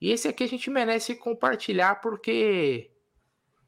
[0.01, 2.90] E esse aqui a gente merece compartilhar porque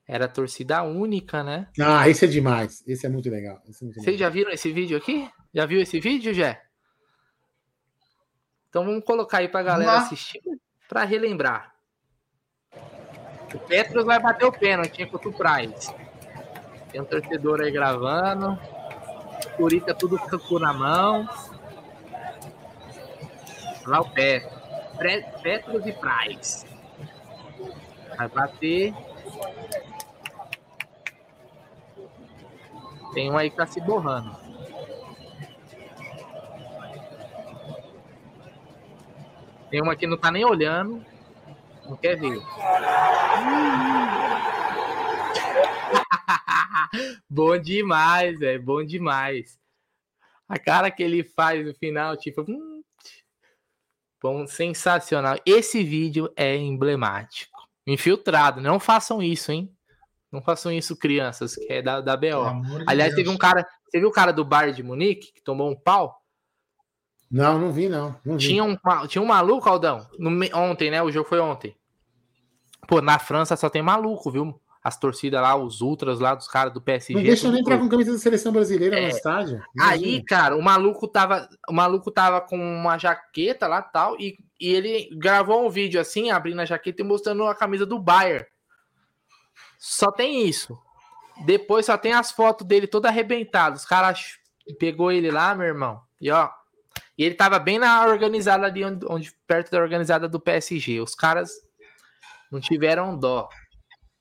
[0.07, 1.69] era torcida única, né?
[1.81, 2.83] Ah, esse é demais.
[2.87, 3.63] Esse é muito legal.
[3.65, 5.31] É muito Vocês já viram esse vídeo aqui?
[5.55, 6.61] Já viu esse vídeo, Jé?
[8.69, 10.41] Então vamos colocar aí pra galera assistir
[10.89, 11.75] para relembrar.
[13.55, 15.95] O Petros vai bater o pênalti contra o Price.
[16.91, 18.59] Tem um torcedor aí gravando.
[19.57, 21.29] Curica tudo com na mão.
[23.87, 24.53] Lá o Petros.
[25.43, 26.67] Petros e Price.
[28.17, 28.95] Vai bater.
[33.13, 34.35] Tem um aí que tá se borrando.
[39.71, 41.05] Tem uma que não tá nem olhando.
[41.85, 42.39] Não quer ver.
[47.29, 49.59] bom demais, é bom demais.
[50.49, 52.83] A cara que ele faz no final, tipo, hum,
[54.23, 55.39] bom, sensacional.
[55.47, 57.59] Esse vídeo é emblemático.
[57.87, 59.75] Infiltrado, não façam isso, hein?
[60.33, 62.27] Não façam isso, crianças, que é da, da BO.
[62.87, 63.67] Aliás, teve um cara.
[63.89, 66.23] Você viu o cara do bar de Munique que tomou um pau?
[67.31, 68.17] Não, não vi, não.
[68.25, 68.49] não vi.
[68.49, 68.77] Tinha, um,
[69.07, 71.03] tinha um maluco, Aldão, no, ontem, né?
[71.03, 71.77] O jogo foi ontem.
[72.89, 74.59] Pô, na França só tem maluco, viu?
[74.83, 77.15] as torcidas lá, os ultras lá dos caras do PSG.
[77.15, 79.03] Não deixa nem entrar com camisa da seleção brasileira é.
[79.03, 79.63] no estádio.
[79.77, 80.09] Imagina.
[80.09, 84.73] Aí, cara, o maluco tava, o maluco tava com uma jaqueta lá tal e, e
[84.73, 88.45] ele gravou um vídeo assim, abrindo a jaqueta e mostrando a camisa do Bayern.
[89.85, 90.79] Só tem isso.
[91.45, 93.75] Depois só tem as fotos dele todo arrebentado.
[93.75, 94.39] Os caras
[94.79, 96.01] pegou ele lá, meu irmão.
[96.21, 96.49] E ó,
[97.19, 101.01] e ele tava bem na organizada ali, onde, onde perto da organizada do PSG.
[101.01, 101.51] Os caras
[102.49, 103.49] não tiveram dó.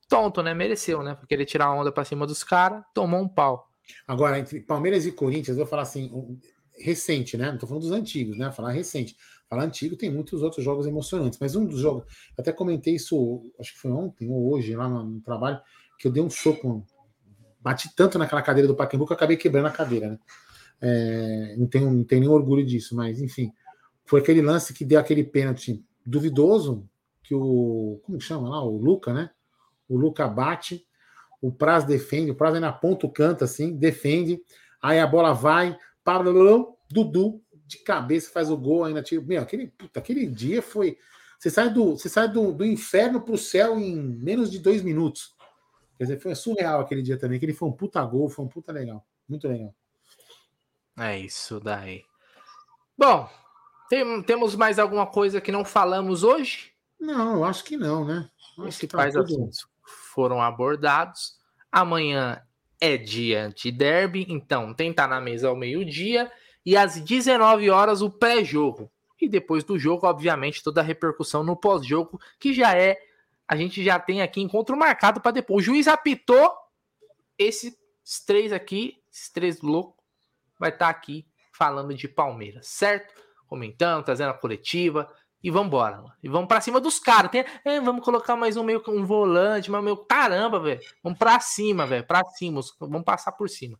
[0.10, 0.52] Tonto, né?
[0.56, 1.14] Mereceu, né?
[1.14, 3.70] Porque ele tirar onda pra cima dos caras, tomou um pau.
[4.08, 6.40] Agora, entre Palmeiras e Corinthians, eu vou falar assim,
[6.76, 7.52] recente, né?
[7.52, 8.52] Não tô falando dos antigos, né?
[8.52, 9.16] Falar recente.
[9.52, 12.06] Falar antigo tem muitos outros jogos emocionantes, mas um dos jogos,
[12.40, 15.60] até comentei isso, acho que foi ontem ou hoje, lá no, no trabalho,
[16.00, 16.88] que eu dei um soco,
[17.60, 20.20] bati tanto naquela cadeira do Pacaembu que eu acabei quebrando a cadeira, né?
[20.80, 23.52] É, não, tenho, não tenho nenhum orgulho disso, mas enfim.
[24.06, 26.88] Foi aquele lance que deu aquele pênalti duvidoso,
[27.22, 28.00] que o.
[28.04, 28.64] Como chama lá?
[28.64, 29.32] O Luca, né?
[29.90, 30.88] O Luca bate,
[31.42, 34.42] o Praz defende, o Praz na ponta o canto assim, defende,
[34.82, 36.24] aí a bola vai, para
[36.90, 39.02] Dudu de cabeça faz o gol ainda.
[39.02, 40.98] Tipo, meu, aquele, puta, aquele dia foi.
[41.40, 44.82] Você sai do, você sai do, do inferno para o céu em menos de dois
[44.82, 45.36] minutos.
[45.98, 47.38] Quer dizer, foi surreal aquele dia também.
[47.38, 49.06] Aquele foi um puta gol, foi um puta legal.
[49.28, 49.74] Muito legal.
[50.98, 52.04] É isso daí.
[52.98, 53.30] Bom,
[53.90, 56.74] tem, temos mais alguma coisa que não falamos hoje?
[57.00, 58.30] Não, eu acho que não, né?
[58.58, 59.66] Os principais tá assuntos
[60.14, 61.38] foram abordados.
[61.72, 62.42] Amanhã
[62.80, 66.32] é dia de derby, então tem tá na mesa ao meio-dia
[66.66, 68.92] e às 19 horas o pré-jogo.
[69.20, 72.98] E depois do jogo, obviamente, toda a repercussão no pós-jogo, que já é.
[73.48, 75.64] A gente já tem aqui encontro marcado para depois.
[75.64, 76.52] O juiz apitou
[77.38, 77.76] esses
[78.26, 80.02] três aqui, esses três loucos
[80.60, 83.14] vai estar tá aqui falando de Palmeiras, certo?
[83.48, 85.12] Comentando, trazendo a coletiva.
[85.44, 87.32] E vamos embora, E vamos para cima dos caras.
[87.32, 90.82] Tem, é, vamos colocar mais um meio um volante, mas meu caramba, velho.
[91.04, 92.06] Vamos para cima, velho.
[92.06, 93.78] Para cima, vamos passar por cima.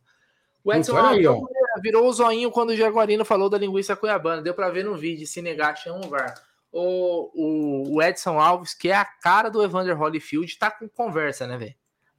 [0.64, 1.40] O Edson aí, ó.
[1.80, 4.42] Virou o zoinho quando o Jaguarino falou da linguiça cuiabana.
[4.42, 6.34] Deu para ver no vídeo, se negar, chama um VAR.
[6.72, 11.46] O, o, o, Edson Alves, que é a cara do Evander Holyfield, tá com conversa,
[11.46, 11.74] né, velho?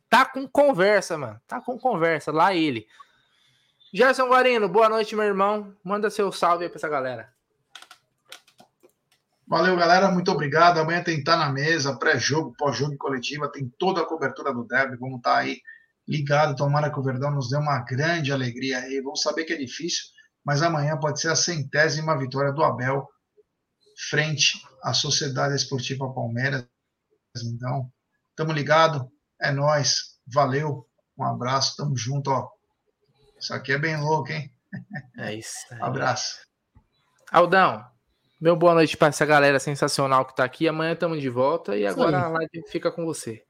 [0.09, 1.41] Tá com conversa, mano.
[1.47, 2.31] Tá com conversa.
[2.31, 2.87] Lá ele.
[3.91, 5.75] Gerson Guarino, boa noite, meu irmão.
[5.83, 7.33] Manda seu salve aí pra essa galera.
[9.47, 10.09] Valeu, galera.
[10.09, 10.79] Muito obrigado.
[10.79, 13.51] Amanhã tem Tá na Mesa, pré-jogo, pós-jogo e coletiva.
[13.51, 14.97] Tem toda a cobertura do derby.
[14.97, 15.61] Vamos estar tá aí
[16.07, 16.55] ligado.
[16.55, 19.01] Tomara que o Verdão nos dê uma grande alegria aí.
[19.01, 20.03] Vamos saber que é difícil,
[20.43, 23.07] mas amanhã pode ser a centésima vitória do Abel
[24.09, 26.67] frente à Sociedade Esportiva Palmeiras.
[27.43, 27.91] Então,
[28.29, 29.03] estamos ligados.
[29.41, 30.19] É nós.
[30.27, 30.87] Valeu.
[31.17, 31.75] Um abraço.
[31.77, 32.49] Tamo junto, ó.
[33.39, 34.51] Isso aqui é bem louco, hein?
[35.17, 35.57] É isso.
[35.71, 35.81] Aí.
[35.81, 36.39] Abraço.
[37.31, 37.83] Aldão,
[38.39, 40.67] meu boa noite para essa galera sensacional que está aqui.
[40.67, 43.43] Amanhã estamos de volta e agora a live fica com você.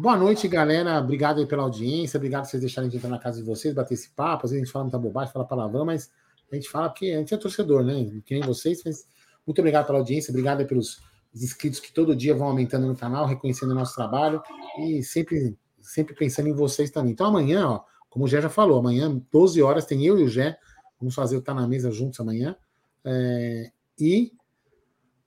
[0.00, 0.98] Boa noite, galera.
[0.98, 2.18] Obrigado aí pela audiência.
[2.18, 4.44] Obrigado por vocês deixarem de entrar na casa de vocês, bater esse papo.
[4.44, 6.10] Às vezes a gente fala muita bobagem, fala palavrão, mas
[6.50, 8.20] a gente fala porque a gente é torcedor, né?
[8.24, 8.82] Que nem vocês.
[8.84, 9.06] Mas
[9.46, 10.30] muito obrigado pela audiência.
[10.30, 11.00] Obrigado pelos
[11.34, 14.42] inscritos que todo dia vão aumentando no canal, reconhecendo o nosso trabalho
[14.80, 17.12] e sempre, sempre pensando em vocês também.
[17.12, 20.28] Então amanhã, ó, como o Gé já falou, amanhã, 12 horas, tem eu e o
[20.28, 20.58] Gé.
[20.98, 22.56] Vamos fazer o Tá na Mesa juntos amanhã.
[23.04, 24.32] É, e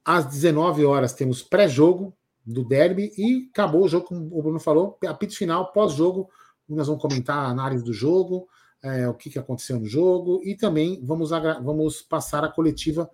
[0.03, 2.13] às 19 horas temos pré-jogo
[2.45, 6.29] do derby e acabou o jogo, como o Bruno falou, apito final, pós-jogo.
[6.67, 8.47] Nós vamos comentar a análise do jogo,
[8.81, 13.09] é, o que, que aconteceu no jogo e também vamos, vamos passar a coletiva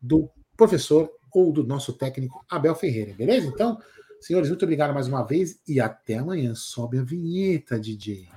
[0.00, 3.46] do professor ou do nosso técnico Abel Ferreira, beleza?
[3.46, 3.78] Então,
[4.20, 6.54] senhores, muito obrigado mais uma vez e até amanhã.
[6.54, 8.28] Sobe a vinheta, DJ.